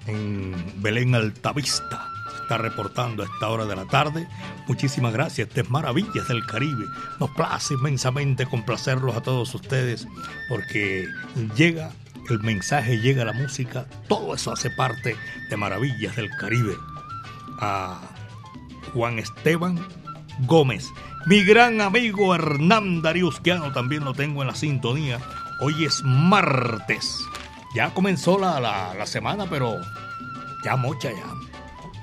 en 0.07 0.55
Belén 0.77 1.15
Altavista. 1.15 2.07
Está 2.43 2.59
reportando 2.59 3.23
a 3.23 3.27
esta 3.27 3.49
hora 3.49 3.65
de 3.65 3.77
la 3.77 3.87
tarde. 3.87 4.27
Muchísimas 4.67 5.13
gracias. 5.13 5.49
Estas 5.49 5.71
maravillas 5.71 6.27
del 6.29 6.45
Caribe. 6.47 6.85
Nos 7.21 7.31
place 7.31 7.75
inmensamente 7.75 8.47
complacerlos 8.47 9.17
a 9.17 9.23
todos 9.23 9.55
ustedes 9.55 10.07
porque 10.49 11.07
llega 11.57 11.93
el 12.29 12.41
mensaje, 12.41 12.99
llega 12.99 13.25
la 13.25 13.33
música. 13.33 13.87
Todo 14.09 14.35
eso 14.35 14.53
hace 14.53 14.71
parte 14.71 15.17
de 15.49 15.57
Maravillas 15.57 16.17
del 16.17 16.31
Caribe. 16.31 16.75
A 17.61 18.01
Juan 18.95 19.19
Esteban 19.19 19.79
Gómez. 20.47 20.89
Mi 21.27 21.45
gran 21.45 21.81
amigo 21.83 22.35
Hernán 22.35 23.03
Dariusquiano 23.03 23.73
también 23.73 24.05
lo 24.05 24.14
tengo 24.14 24.41
en 24.43 24.49
la 24.49 24.55
sintonía. 24.55 25.18
Hoy 25.61 25.85
es 25.85 26.03
martes. 26.03 27.18
Ya 27.75 27.93
comenzó 27.93 28.39
la, 28.39 28.59
la, 28.59 28.95
la 28.95 29.07
semana, 29.07 29.47
pero 29.49 29.77
ya 30.64 30.77
mocha 30.77 31.11
ya. 31.11 31.27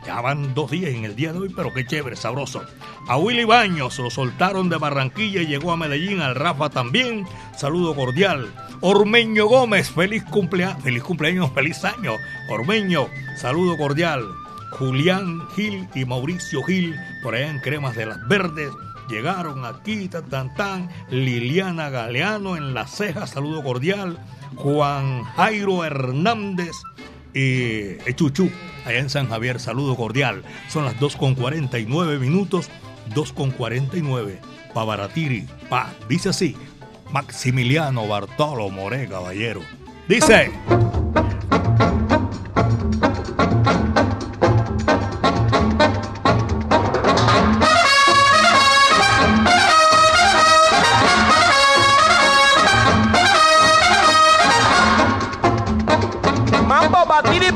Ya 0.05 0.21
van 0.21 0.53
dos 0.53 0.71
días 0.71 0.91
en 0.91 1.03
el 1.03 1.15
día 1.15 1.33
de 1.33 1.39
hoy, 1.39 1.53
pero 1.53 1.73
qué 1.73 1.85
chévere, 1.85 2.15
sabroso. 2.15 2.63
A 3.07 3.17
Willy 3.17 3.43
Baños 3.43 3.97
lo 3.99 4.09
soltaron 4.09 4.69
de 4.69 4.77
Barranquilla 4.77 5.41
y 5.41 5.47
llegó 5.47 5.71
a 5.71 5.77
Medellín. 5.77 6.21
Al 6.21 6.35
Rafa 6.35 6.69
también. 6.69 7.25
Saludo 7.57 7.95
cordial. 7.95 8.53
Ormeño 8.81 9.47
Gómez, 9.47 9.89
feliz 9.89 10.23
cumpleaños, 10.25 10.83
feliz 10.83 11.03
cumpleaños, 11.03 11.51
feliz 11.53 11.83
año. 11.83 12.13
Ormeño, 12.49 13.07
saludo 13.35 13.75
cordial. 13.77 14.23
Julián 14.71 15.41
Gil 15.55 15.87
y 15.95 16.05
Mauricio 16.05 16.61
Gil, 16.63 16.95
por 17.23 17.33
allá 17.33 17.49
en 17.49 17.59
Cremas 17.59 17.95
de 17.95 18.05
las 18.05 18.27
Verdes, 18.27 18.71
llegaron 19.09 19.65
aquí, 19.65 20.07
tan, 20.07 20.25
tan, 20.29 20.53
tan. 20.55 20.89
Liliana 21.09 21.89
Galeano 21.89 22.55
en 22.57 22.73
las 22.73 22.91
cejas, 22.91 23.31
saludo 23.31 23.63
cordial. 23.63 24.17
Juan 24.55 25.23
Jairo 25.23 25.83
Hernández 25.83 26.75
y 27.33 27.97
Chuchu, 28.13 28.49
allá 28.85 28.99
en 28.99 29.09
San 29.09 29.29
Javier, 29.29 29.59
saludo 29.59 29.95
cordial. 29.95 30.43
Son 30.69 30.85
las 30.85 30.99
2 30.99 31.15
con 31.17 31.35
49 31.35 32.19
minutos, 32.19 32.69
2 33.13 33.33
con 33.33 33.51
49. 33.51 34.39
Pa 34.73 34.83
Baratiri, 34.83 35.47
pa, 35.69 35.91
dice 36.07 36.29
así, 36.29 36.55
Maximiliano 37.11 38.07
Bartolo 38.07 38.69
More, 38.69 39.07
caballero. 39.07 39.61
Dice. 40.07 40.51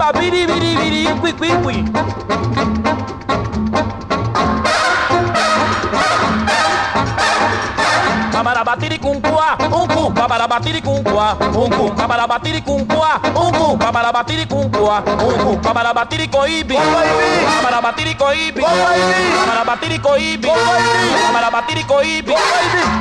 ba 0.02 0.12
bidi 0.18 0.48
bidi 0.50 0.72
bidi, 0.82 1.02
quick, 1.22 1.38
quick, 1.38 1.54
quick. 1.62 3.21
Kwi. 8.82 8.92
Mamara 8.92 9.12
batiricuncuá, 9.12 9.58
un 9.72 9.88
cum 9.88 10.14
pa 10.14 10.28
para 10.28 10.48
batiricuncuá, 10.48 11.38
un 11.54 11.70
cum 11.70 11.96
pa 11.96 12.08
para 12.08 12.28
batiricuncuá, 12.28 13.22
un 13.36 13.52
cum 13.54 13.78
pa 13.78 13.92
para 13.92 14.12
batiricuncuá, 14.12 15.04
un 15.22 15.38
cum 15.38 15.62
pa 15.62 15.74
para 15.74 15.94
batiricoibi, 15.94 16.76
pa 16.76 17.62
para 17.62 17.82
batiricoibi, 17.82 18.62
pa 18.62 18.70
para 19.48 19.64
batiricoibi, 19.64 20.48
pa 20.48 21.32
para 21.34 21.50
batiricoibi, 21.50 22.34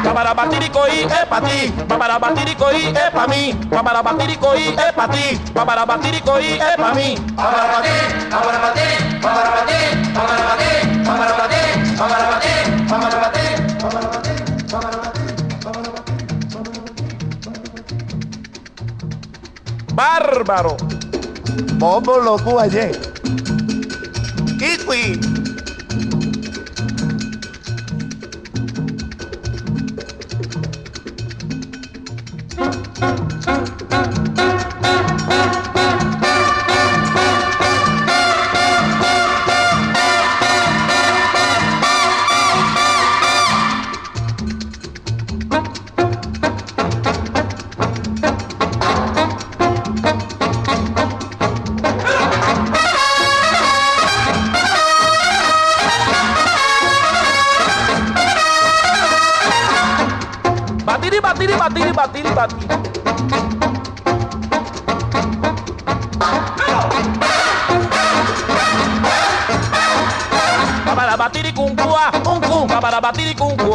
pa 0.04 0.12
para 0.12 0.34
batiricoí, 0.34 1.00
es 1.04 1.26
pa 1.28 1.40
ti, 1.40 1.72
pa 1.88 1.98
para 1.98 2.18
batiricoí, 2.18 2.86
es 2.88 3.10
pa 3.12 3.26
mí, 3.26 3.54
pa 3.70 3.82
para 3.82 4.02
batiricoí, 4.02 4.68
es 4.68 4.92
pa 4.92 5.08
ti, 5.08 5.40
pa 5.54 5.64
para 5.64 5.84
batiricoí, 5.86 6.58
es 6.60 6.76
pa 6.76 6.94
mí. 6.94 7.16
Pa 7.36 7.50
para 7.50 7.66
batir, 7.72 8.28
pa 8.30 8.42
para 8.42 8.58
batir, 8.58 9.20
pa 9.20 9.34
para 9.34 9.50
batir, 9.50 10.12
pa 10.14 10.22
para 10.26 10.44
batir, 10.44 11.04
pa 11.04 11.14
para 11.16 11.34
batir, 11.40 11.96
pa 11.96 12.08
para 12.08 12.26
batir, 12.30 12.86
pa 12.88 12.98
para 12.98 13.18
batir, 13.20 13.78
pa 13.78 13.88
para 13.88 14.06
batir, 14.08 14.68
pa 14.70 14.80
para 14.80 15.19
Bárbaro. 20.00 20.78
Bobo 21.74 22.16
loco 22.16 22.58
ayer. 22.58 22.98
Kiwi. 24.58 25.20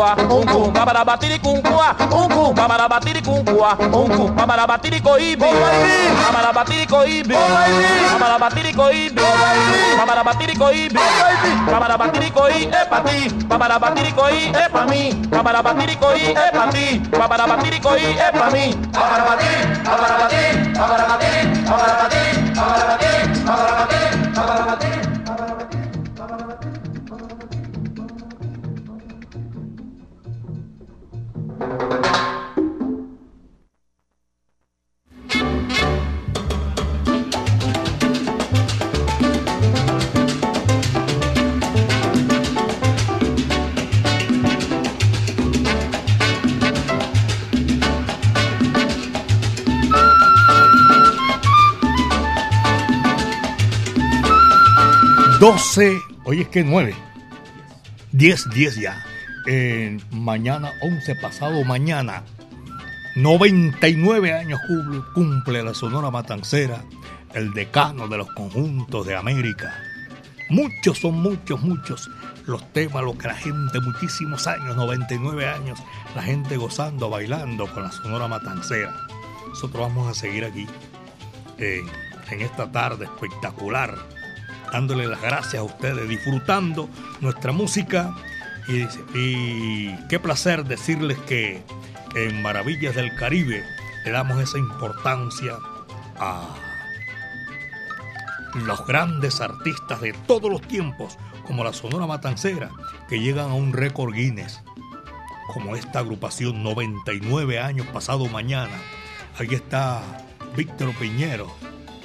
Cuncua, 0.05 0.35
un 0.35 0.45
cum, 0.45 0.73
para 0.73 1.03
batiri 1.03 1.39
cuncua, 1.39 1.95
un 2.11 2.29
cum, 2.29 2.53
para 2.53 2.87
batiri 2.87 3.21
cuncua, 3.21 3.77
un 3.91 4.09
cum, 4.09 4.35
para 4.35 4.65
batiri 4.65 5.01
coibi, 5.01 5.45
para 6.31 6.51
batiri 6.51 6.85
coibi, 6.85 7.35
para 8.19 8.37
batiri 8.37 8.73
coibi, 8.73 9.15
para 9.97 10.23
batiri 10.23 10.55
coibi, 10.55 10.99
para 11.65 11.97
batiri 11.97 12.31
coí, 12.31 12.63
es 12.65 12.87
pa 12.89 13.03
ti, 13.03 13.29
para 13.47 13.79
batiri 13.79 14.11
coí, 14.11 14.51
es 14.53 14.69
pa 14.69 14.85
mí, 14.85 15.13
para 15.31 15.61
batiri 15.61 15.95
coí, 15.95 16.21
es 16.21 16.51
pa 16.51 16.69
ti, 16.69 17.01
para 17.11 17.45
batiri 17.45 17.79
coí, 17.79 18.03
es 18.03 18.39
pa 18.39 18.49
mí, 18.51 18.75
para 18.91 19.23
batir, 19.23 19.83
para 19.83 20.17
batir, 20.17 20.73
para 20.73 21.05
batir, 21.05 21.65
para 21.65 21.93
batir, 21.95 22.53
para 22.53 22.85
batir, 22.85 23.45
para 23.45 23.71
batir, 23.75 24.33
para 24.33 24.65
batir. 24.65 25.14
Doce, 55.45 56.01
hoy 56.23 56.41
es 56.41 56.47
que 56.47 56.63
9, 56.63 56.95
10, 58.13 58.49
10 58.49 58.75
ya. 58.77 59.05
Mañana, 60.09 60.71
11 60.81 61.17
pasado 61.17 61.63
mañana, 61.63 62.23
99 63.15 64.33
años 64.33 64.59
cumple, 64.67 65.01
cumple 65.13 65.61
la 65.61 65.75
Sonora 65.75 66.09
Matancera, 66.09 66.83
el 67.35 67.53
decano 67.53 68.07
de 68.07 68.17
los 68.17 68.31
conjuntos 68.31 69.05
de 69.05 69.15
América. 69.15 69.71
Muchos 70.49 70.97
son 70.97 71.21
muchos, 71.21 71.61
muchos 71.61 72.09
los 72.47 72.73
temas, 72.73 73.03
lo 73.03 73.15
que 73.15 73.27
la 73.27 73.35
gente, 73.35 73.79
muchísimos 73.81 74.47
años, 74.47 74.75
99 74.75 75.47
años, 75.47 75.77
la 76.15 76.23
gente 76.23 76.57
gozando, 76.57 77.11
bailando 77.11 77.71
con 77.71 77.83
la 77.83 77.91
Sonora 77.91 78.27
Matancera. 78.27 78.95
Nosotros 79.49 79.79
vamos 79.79 80.09
a 80.09 80.19
seguir 80.19 80.43
aquí 80.43 80.65
eh, 81.59 81.83
en 82.31 82.41
esta 82.41 82.71
tarde 82.71 83.05
espectacular, 83.05 83.95
dándole 84.75 85.07
las 85.07 85.21
gracias 85.21 85.61
a 85.61 85.63
ustedes, 85.63 86.09
disfrutando 86.09 86.89
nuestra 87.21 87.53
música 87.53 88.13
y, 88.67 89.95
qué 90.09 90.19
placer 90.19 90.65
decirles 90.65 91.17
que 91.19 91.63
en 92.13 92.41
Maravillas 92.41 92.93
del 92.93 93.15
Caribe 93.15 93.63
le 94.03 94.11
damos 94.11 94.37
esa 94.41 94.57
importancia 94.57 95.53
a 96.17 96.49
los 98.65 98.85
grandes 98.85 99.39
artistas 99.39 100.01
de 100.01 100.11
todos 100.27 100.51
los 100.51 100.61
tiempos, 100.61 101.17
como 101.47 101.63
la 101.63 101.71
Sonora 101.71 102.05
Matancera, 102.05 102.69
que 103.07 103.21
llegan 103.21 103.51
a 103.51 103.53
un 103.53 103.71
récord 103.71 104.13
Guinness, 104.13 104.61
como 105.53 105.77
esta 105.77 105.99
agrupación 105.99 106.63
99 106.63 107.59
años 107.59 107.87
pasado 107.93 108.25
mañana. 108.25 108.75
Aquí 109.39 109.55
está 109.55 110.01
Víctor 110.57 110.93
Piñero, 110.95 111.47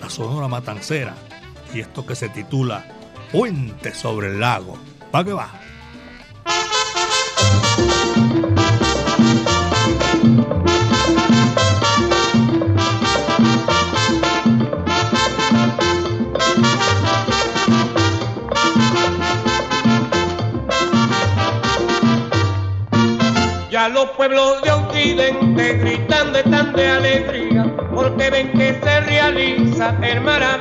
la 0.00 0.08
Sonora 0.08 0.46
Matancera, 0.46 1.16
y 1.74 1.80
esto 1.80 2.04
que 2.04 2.14
se 2.14 2.28
titula 2.28 2.84
Puente 3.32 3.94
sobre 3.94 4.28
el 4.28 4.40
lago. 4.40 4.78
¿Va 5.14 5.24
que 5.24 5.32
va? 5.32 5.50
Ya 23.70 23.88
los 23.88 24.10
pueblos 24.10 24.62
de 24.62 24.72
Occidente 24.72 25.72
gritan 25.74 26.32
de 26.32 26.88
alegría 26.88 27.72
porque 27.94 28.30
ven 28.30 28.52
que 28.52 28.78
se 28.82 29.00
realiza 29.00 29.96
el 30.02 30.20
maravilloso. 30.20 30.59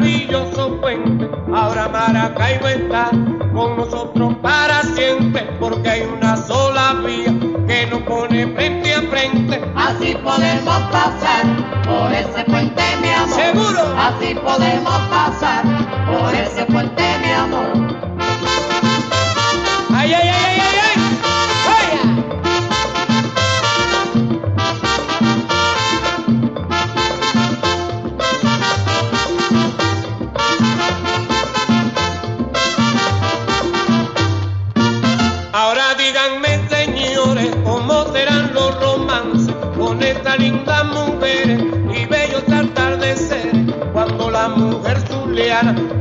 Ahora 1.53 1.87
Maracaibo 1.87 2.67
está 2.67 3.09
con 3.53 3.77
nosotros 3.77 4.35
para 4.41 4.83
siempre 4.83 5.41
porque 5.59 5.89
hay 5.89 6.01
una 6.01 6.37
sola 6.37 6.93
vía 7.05 7.33
que 7.67 7.87
nos 7.87 8.01
pone 8.03 8.47
frente 8.53 8.93
a 8.93 9.01
frente. 9.03 9.61
Así 9.75 10.15
podemos 10.23 10.79
pasar 10.91 11.45
por 11.85 12.13
ese 12.13 12.43
puente, 12.45 12.83
mi 13.01 13.09
amor. 13.09 13.39
¿Seguro? 13.39 13.95
Así 13.97 14.35
podemos 14.35 14.93
pasar 15.09 15.18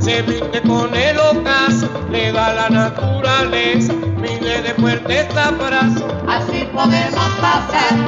se 0.08 0.22
viste 0.22 0.62
con 0.62 0.94
el 0.94 1.18
ocaso, 1.18 1.86
le 2.10 2.32
da 2.32 2.54
la 2.54 2.70
naturaleza, 2.70 3.92
mide 3.92 4.62
de 4.62 4.72
fuerte 4.74 5.28
abrazo. 5.38 6.08
Así 6.26 6.66
podemos 6.72 7.28
pasar 7.42 8.07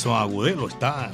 Edinson 0.00 0.16
Agudelo, 0.18 0.66
está 0.66 1.10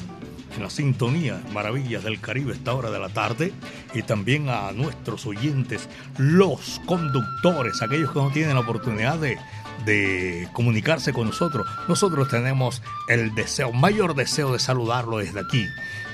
en 0.55 0.63
la 0.63 0.71
sintonía 0.71 1.43
Maravillas 1.53 2.05
del 2.05 2.21
Caribe 2.21 2.53
esta 2.53 2.73
hora 2.73 2.89
de 2.89 3.01
la 3.01 3.09
tarde 3.09 3.53
y 3.95 4.03
también 4.03 4.49
a 4.49 4.71
nuestros 4.71 5.27
oyentes, 5.27 5.89
los 6.19 6.81
conductores, 6.87 7.83
aquellos 7.83 8.13
que 8.13 8.21
no 8.21 8.31
tienen 8.31 8.55
la 8.55 8.61
oportunidad 8.61 9.19
de, 9.19 9.39
de 9.85 10.49
comunicarse 10.53 11.13
con 11.13 11.27
nosotros. 11.27 11.67
Nosotros 11.89 12.29
tenemos 12.29 12.81
el 13.09 13.35
deseo, 13.35 13.73
mayor 13.73 14.15
deseo 14.15 14.53
de 14.53 14.61
saludarlo 14.61 15.19
desde 15.19 15.41
aquí. 15.41 15.67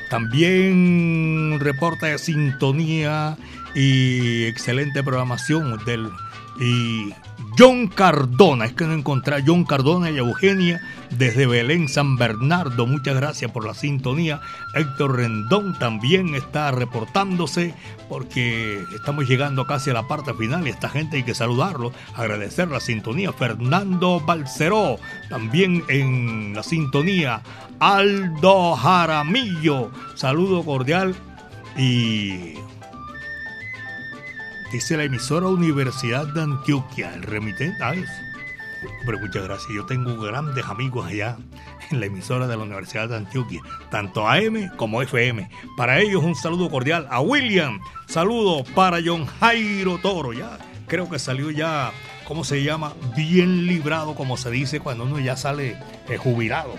También 0.09 1.59
reporta 1.61 2.07
de 2.07 2.17
sintonía 2.17 3.37
y 3.75 4.45
excelente 4.45 5.03
programación 5.03 5.79
del 5.85 6.11
y 6.59 7.13
John 7.59 7.89
Cardona, 7.89 8.65
es 8.65 8.73
que 8.73 8.85
no 8.85 8.95
encontré 8.95 9.37
a 9.37 9.43
John 9.47 9.65
Cardona 9.65 10.11
y 10.11 10.17
Eugenia 10.17 10.81
desde 11.11 11.47
Belén, 11.47 11.89
San 11.89 12.17
Bernardo. 12.17 12.87
Muchas 12.87 13.15
gracias 13.15 13.51
por 13.51 13.67
la 13.67 13.75
sintonía. 13.75 14.41
Héctor 14.75 15.17
Rendón 15.17 15.79
también 15.79 16.35
está 16.35 16.71
reportándose 16.71 17.75
porque 18.09 18.83
estamos 18.95 19.29
llegando 19.29 19.67
casi 19.67 19.91
a 19.91 19.95
la 19.95 20.09
parte 20.09 20.33
final 20.33 20.67
y 20.67 20.71
esta 20.71 20.89
gente 20.89 21.19
hay 21.19 21.25
que 21.25 21.35
saludarlo, 21.35 21.93
agradecer 22.17 22.69
la 22.69 22.81
sintonía. 22.81 23.33
Fernando 23.33 24.21
Balceró 24.21 24.97
también 25.29 25.85
en 25.89 26.55
la 26.55 26.63
sintonía. 26.63 27.43
Aldo 27.81 28.77
Jaramillo, 28.77 29.91
saludo 30.15 30.65
cordial 30.65 31.15
y 31.77 32.55
dice 34.73 34.97
la 34.97 35.05
emisora 35.05 35.49
Universidad 35.49 36.27
de 36.29 36.43
Antioquia, 36.43 37.15
el 37.15 37.23
remitente. 37.23 37.77
Ay, 37.85 38.05
pero 39.05 39.19
muchas 39.19 39.45
gracias. 39.45 39.69
Yo 39.75 39.85
tengo 39.85 40.17
grandes 40.19 40.65
amigos 40.65 41.07
allá 41.07 41.37
en 41.91 42.01
la 42.01 42.07
emisora 42.07 42.47
de 42.47 42.57
la 42.57 42.63
Universidad 42.63 43.09
de 43.09 43.17
Antioquia, 43.17 43.61
tanto 43.91 44.27
AM 44.27 44.75
como 44.77 45.03
FM. 45.03 45.51
Para 45.77 46.01
ellos 46.01 46.25
un 46.25 46.35
saludo 46.35 46.71
cordial 46.71 47.07
a 47.11 47.21
William. 47.21 47.81
Saludo 48.07 48.65
para 48.75 48.99
John 49.05 49.27
Jairo 49.27 49.99
Toro. 49.99 50.33
Ya 50.33 50.59
creo 50.87 51.09
que 51.11 51.19
salió 51.19 51.51
ya, 51.51 51.93
¿cómo 52.27 52.43
se 52.43 52.63
llama? 52.63 52.95
Bien 53.15 53.67
librado, 53.67 54.15
como 54.15 54.39
se 54.39 54.51
dice 54.51 54.81
cuando 54.81 55.05
uno 55.05 55.19
ya 55.19 55.37
sale 55.37 55.77
eh, 56.09 56.17
jubilado. 56.17 56.75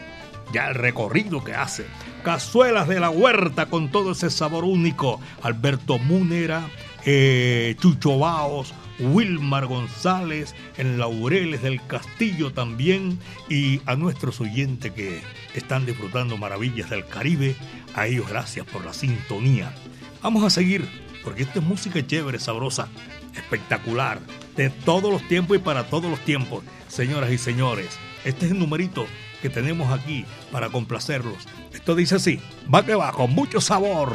Ya 0.51 0.67
el 0.69 0.75
recorrido 0.75 1.43
que 1.43 1.53
hace. 1.53 1.85
Cazuelas 2.23 2.87
de 2.87 2.99
la 2.99 3.09
huerta 3.09 3.67
con 3.67 3.91
todo 3.91 4.13
ese 4.13 4.31
sabor 4.31 4.63
único. 4.63 5.19
Alberto 5.41 5.99
Múnera, 5.99 6.63
eh, 7.06 7.76
Chucho 7.80 8.18
Baos, 8.20 8.74
Wilmar 8.99 9.66
González, 9.66 10.56
en 10.78 10.97
Laureles 10.97 11.62
del 11.62 11.86
Castillo 11.86 12.54
también, 12.54 13.20
y 13.49 13.82
a 13.86 13.95
nuestros 13.95 14.39
oyentes 14.41 14.91
que 14.91 15.22
están 15.54 15.86
disfrutando 15.86 16.38
maravillas 16.38 16.89
del 16.89 17.06
Caribe, 17.06 17.56
a 17.95 18.08
ellos 18.08 18.28
gracias 18.30 18.66
por 18.66 18.86
la 18.86 18.93
sintonía. 18.93 19.74
Vamos 20.22 20.43
a 20.43 20.49
seguir, 20.49 20.88
porque 21.24 21.43
esta 21.43 21.60
es 21.60 21.66
música 21.66 22.06
chévere, 22.06 22.39
sabrosa, 22.39 22.88
espectacular, 23.36 24.20
de 24.56 24.70
todos 24.70 25.12
los 25.12 25.28
tiempos 25.28 25.58
y 25.58 25.60
para 25.60 25.86
todos 25.88 26.10
los 26.10 26.20
tiempos, 26.20 26.64
señoras 26.88 27.32
y 27.32 27.38
señores. 27.38 27.97
Este 28.24 28.45
es 28.45 28.51
el 28.51 28.60
numerito 28.60 29.06
que 29.41 29.49
tenemos 29.49 29.91
aquí 29.91 30.26
para 30.51 30.70
complacerlos. 30.70 31.47
Esto 31.74 31.95
dice 31.95 32.16
así, 32.16 32.39
va 32.74 32.86
que 32.86 32.95
va, 32.95 33.12
con 33.12 33.32
mucho 33.32 33.60
sabor. 33.60 34.14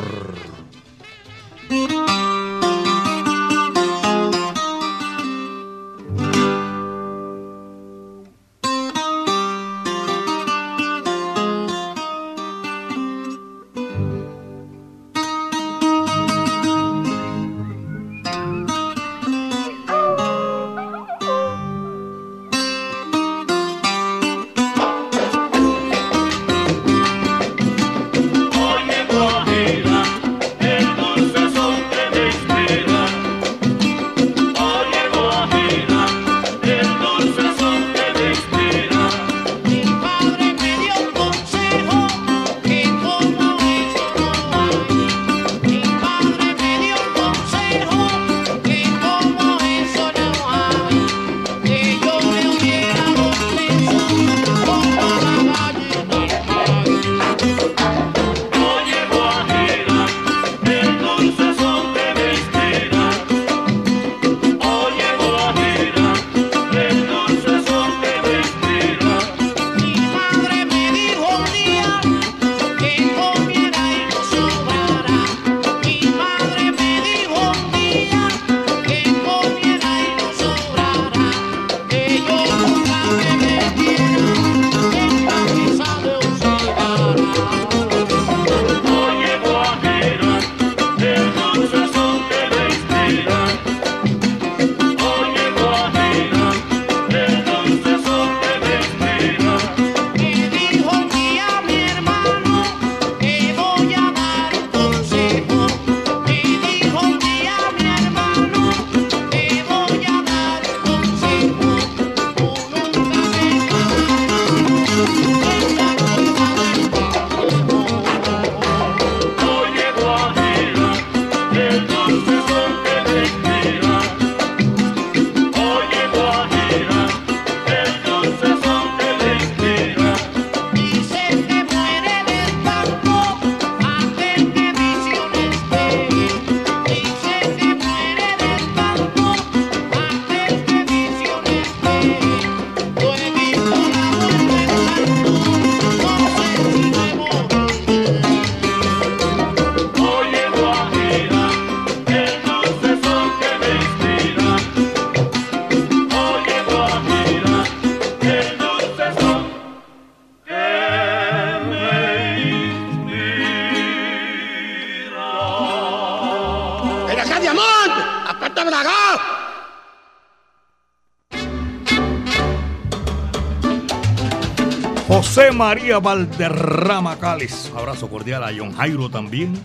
María 175.58 175.98
Valderrama 175.98 177.18
Cáliz. 177.18 177.72
Abrazo 177.76 178.08
cordial 178.08 178.44
a 178.44 178.52
John 178.56 178.72
Jairo 178.76 179.10
también. 179.10 179.60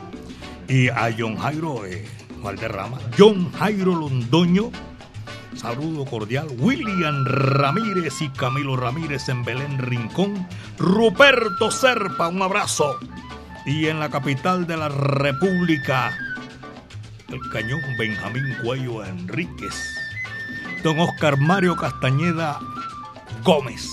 Y 0.67 0.89
a 0.89 1.13
John 1.15 1.37
Jairo 1.37 1.85
eh, 1.85 2.03
Valderrama. 2.41 2.97
John 3.15 3.51
Jairo 3.51 3.93
Londoño. 3.93 4.71
Saludo 5.55 6.03
cordial. 6.05 6.47
William 6.57 7.23
Ramírez 7.25 8.23
y 8.23 8.29
Camilo 8.29 8.75
Ramírez 8.75 9.29
en 9.29 9.45
Belén 9.45 9.77
Rincón. 9.77 10.47
Ruperto 10.79 11.69
Serpa, 11.69 12.27
un 12.27 12.41
abrazo. 12.41 12.97
Y 13.67 13.85
en 13.85 13.99
la 13.99 14.09
capital 14.09 14.65
de 14.65 14.77
la 14.77 14.89
República, 14.89 16.11
el 17.29 17.39
cañón 17.51 17.81
Benjamín 17.99 18.45
Cuello 18.63 19.05
Enríquez. 19.05 19.75
Don 20.83 20.99
Oscar 20.99 21.37
Mario 21.37 21.75
Castañeda 21.75 22.59
Gómez 23.43 23.92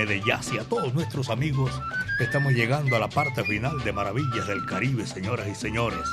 en 0.00 0.08
Medellín 0.08 0.54
y 0.54 0.58
a 0.58 0.64
todos 0.64 0.94
nuestros 0.94 1.28
amigos. 1.30 1.70
Estamos 2.18 2.52
llegando 2.52 2.96
a 2.96 2.98
la 2.98 3.08
parte 3.08 3.44
final 3.44 3.82
de 3.84 3.92
Maravillas 3.92 4.46
del 4.46 4.64
Caribe, 4.64 5.06
señoras 5.06 5.48
y 5.48 5.54
señores. 5.54 6.08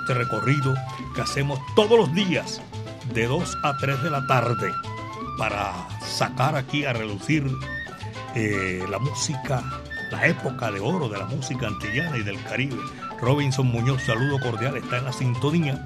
Este 0.00 0.14
recorrido 0.14 0.74
que 1.14 1.20
hacemos 1.20 1.58
todos 1.74 1.98
los 1.98 2.12
días 2.14 2.60
de 3.14 3.26
2 3.26 3.58
a 3.62 3.76
3 3.78 4.02
de 4.02 4.10
la 4.10 4.26
tarde 4.26 4.72
para 5.38 5.72
sacar 6.06 6.56
aquí 6.56 6.84
a 6.84 6.92
relucir 6.92 7.46
eh, 8.34 8.84
la 8.90 8.98
música, 8.98 9.62
la 10.10 10.26
época 10.26 10.70
de 10.70 10.80
oro 10.80 11.08
de 11.08 11.18
la 11.18 11.26
música 11.26 11.66
antillana 11.66 12.16
y 12.18 12.22
del 12.22 12.42
Caribe. 12.44 12.76
Robinson 13.20 13.66
Muñoz, 13.66 14.02
saludo 14.02 14.38
cordial, 14.40 14.76
está 14.76 14.98
en 14.98 15.04
la 15.04 15.12
sintonía. 15.12 15.84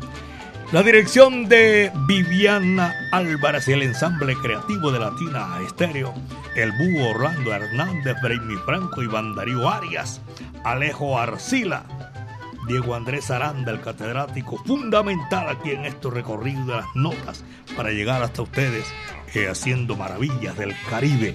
La 0.72 0.84
dirección 0.84 1.48
de 1.48 1.90
Viviana 2.06 2.94
Álvarez 3.10 3.66
y 3.66 3.72
el 3.72 3.82
ensamble 3.82 4.36
creativo 4.36 4.92
de 4.92 5.00
Latina 5.00 5.58
Estéreo, 5.66 6.14
el 6.54 6.70
búho 6.70 7.10
Orlando 7.10 7.52
Hernández, 7.52 8.14
Brainy 8.22 8.54
Franco, 8.64 9.02
Iván 9.02 9.34
Darío 9.34 9.68
Arias, 9.68 10.20
Alejo 10.62 11.18
Arcila, 11.18 11.82
Diego 12.68 12.94
Andrés 12.94 13.32
Aranda, 13.32 13.72
el 13.72 13.80
catedrático 13.80 14.58
fundamental 14.64 15.48
aquí 15.48 15.72
en 15.72 15.86
estos 15.86 16.14
recorridos 16.14 16.68
de 16.68 16.76
las 16.76 16.86
notas 16.94 17.42
para 17.76 17.90
llegar 17.90 18.22
hasta 18.22 18.42
ustedes 18.42 18.86
eh, 19.34 19.48
haciendo 19.48 19.96
maravillas 19.96 20.56
del 20.56 20.72
Caribe. 20.88 21.34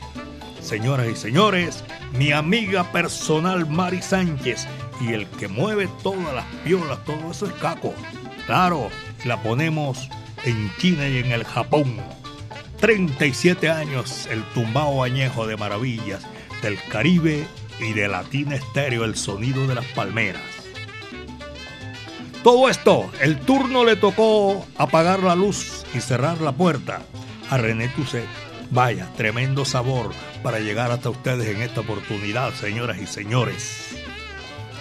Señoras 0.62 1.08
y 1.08 1.16
señores, 1.18 1.84
mi 2.18 2.32
amiga 2.32 2.90
personal 2.94 3.68
Mari 3.70 4.02
Sánchez 4.02 4.66
y 5.02 5.12
el 5.12 5.28
que 5.28 5.50
mueve 5.50 5.90
todas 6.04 6.34
las 6.34 6.46
piolas, 6.64 7.04
todo 7.04 7.32
eso 7.32 7.48
es 7.48 7.54
Caco. 7.54 7.94
Claro, 8.46 8.90
la 9.26 9.42
ponemos 9.42 10.08
en 10.46 10.72
China 10.78 11.08
y 11.08 11.18
en 11.18 11.32
el 11.32 11.44
Japón. 11.44 11.98
37 12.80 13.70
años, 13.70 14.28
el 14.30 14.44
tumbao 14.54 15.04
añejo 15.04 15.48
de 15.48 15.58
maravillas 15.58 16.22
del 16.62 16.78
Caribe 16.90 17.48
y 17.80 17.94
de 17.94 18.08
Latina 18.08 18.56
Estéreo, 18.56 19.04
el 19.04 19.16
sonido 19.16 19.68
de 19.68 19.76
las 19.76 19.86
palmeras. 19.88 20.44
Todo 22.44 22.70
esto, 22.70 23.12
el 23.20 23.40
turno 23.40 23.84
le 23.84 23.96
tocó 23.96 24.66
apagar 24.78 25.24
la 25.24 25.36
luz 25.36 25.84
y 25.96 26.00
cerrar 26.00 26.40
la 26.42 26.52
puerta 26.52 27.02
a 27.50 27.58
René 27.58 27.88
Tuset. 27.90 28.28
Vaya, 28.70 29.08
tremendo 29.18 29.66
sabor 29.66 30.12
para 30.44 30.60
llegar 30.60 30.92
hasta 30.92 31.10
ustedes 31.10 31.48
en 31.48 31.64
esta 31.64 31.82
oportunidad, 31.82 32.54
señoras 32.54 33.00
y 33.00 33.08
señores. 33.08 33.96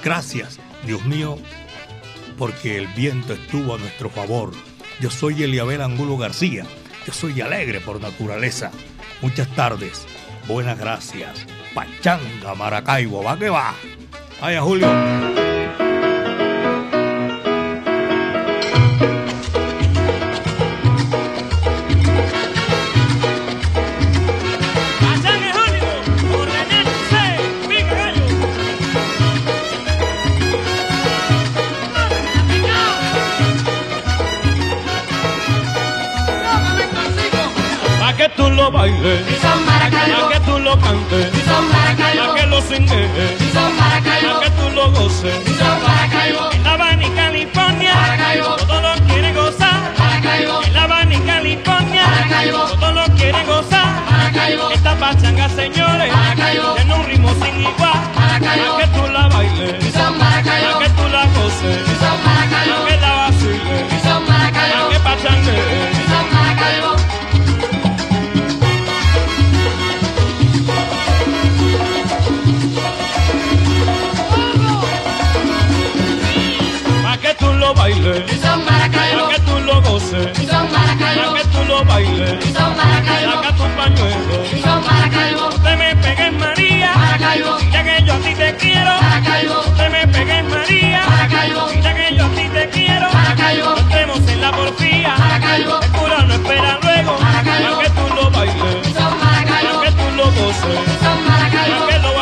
Gracias, 0.03 0.59
Dios 0.87 1.07
mío, 1.07 1.39
porque 2.37 2.77
el 2.79 2.87
viento 2.89 3.33
estuvo 3.33 3.75
a 3.75 3.79
nuestro 3.79 4.11
favor. 4.11 4.53
Yo 5.01 5.11
soy 5.11 5.43
Eliabel 5.43 5.83
Angulo 5.83 6.17
García. 6.17 6.65
Yo 7.07 7.13
soy 7.13 7.41
alegre 7.41 7.81
por 7.81 8.01
naturaleza. 8.01 8.71
Muchas 9.21 9.49
tardes. 9.55 10.07
Buenas 10.47 10.79
gracias. 10.79 11.47
Pachanga, 11.75 12.55
Maracaibo, 12.55 13.23
va 13.23 13.39
que 13.39 13.51
va. 13.51 13.75
Vaya, 14.41 14.63
Julio. 14.63 15.34
Pa' 42.55 44.01
que 44.41 44.51
tú 44.51 44.71
lo 44.75 44.91
goces. 44.93 45.35
En 46.53 46.65
La 46.65 46.73
Habana 46.73 47.05
y 47.05 47.11
California, 47.11 47.93
todos 48.59 48.83
lo 48.83 49.07
quieren 49.07 49.35
gozar. 49.35 49.93
En 50.67 50.73
La 50.73 50.83
Habana 50.85 51.15
y 51.15 51.19
California, 51.19 52.05
todos 52.53 52.95
lo 52.95 53.05
quieren 53.17 53.47
gozar. 53.47 54.03
Esta 54.73 54.95
pachanga, 54.97 55.49
señores, 55.49 56.13
tiene 56.77 56.95
un 56.95 57.07
ritmo 57.07 57.31
sin 57.35 57.61
igual. 57.61 58.01
Pa' 58.15 58.39
que 58.79 58.87
tú 58.89 59.13
la 59.13 59.29
bailes, 59.29 59.93
pa' 59.95 60.43
que 60.43 60.89
tú 60.91 61.09
la 61.09 61.27
goces, 61.37 62.94
tu 84.13 84.81
pañuelo. 84.87 85.49
Usted 85.49 85.77
me 85.79 85.97
pegue 85.97 86.27
en 86.27 86.39
María, 86.39 86.91
ya 87.73 87.83
que 87.83 88.05
yo 88.05 88.15
a 88.15 88.19
ti 88.19 88.35
te 88.35 88.55
quiero. 88.57 88.93
Usted 89.67 89.91
me 89.91 90.07
pegue 90.09 90.39
en 90.39 90.49
María, 90.49 91.03
ya 91.83 91.95
que 91.95 92.17
yo 92.17 92.27
a 92.27 92.29
ti 92.31 92.49
te 92.49 92.69
quiero. 92.71 93.09
Nos 93.55 93.89
vemos 93.89 94.21
en 94.29 94.41
la 94.41 94.51
porfía, 94.53 95.15
el 95.57 95.65
cura 95.99 96.23
no 96.27 96.35
espera 96.35 96.79
luego. 96.83 97.17
Pa' 97.19 97.43
que 97.83 97.91
tú 97.91 98.15
lo 98.15 98.31
bailes, 98.31 98.93
pa' 98.95 99.83
que 99.85 99.91
tú 99.93 100.11
lo 100.17 100.25
goces, 100.33 100.81
pa' 101.01 101.51
que 101.51 101.99
lo 101.99 102.14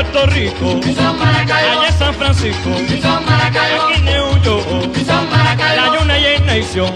Puerto 0.00 0.26
Rico, 0.28 0.80
allá 1.44 1.86
en 1.86 1.92
San 1.98 2.14
Francisco, 2.14 2.70
aquí 2.74 3.02
en 3.96 4.04
New 4.06 4.42
York, 4.42 4.96
la 5.76 5.90
United 6.00 6.40
Nation, 6.46 6.90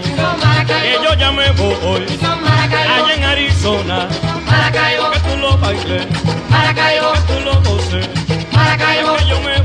que 0.65 0.97
yo 1.03 1.13
ya 1.13 1.31
me 1.31 1.51
voy, 1.51 2.03
allá 2.19 3.13
en 3.13 3.23
Arizona, 3.23 4.07
que 4.09 5.19
tú 5.19 5.37
lo 5.37 5.55
bailes, 5.59 6.07
que 6.07 7.21
tú 7.27 7.39
lo 7.45 7.61
goces, 7.61 8.07
que 8.07 9.29
yo 9.29 9.39
me 9.41 9.55
voy, 9.59 9.64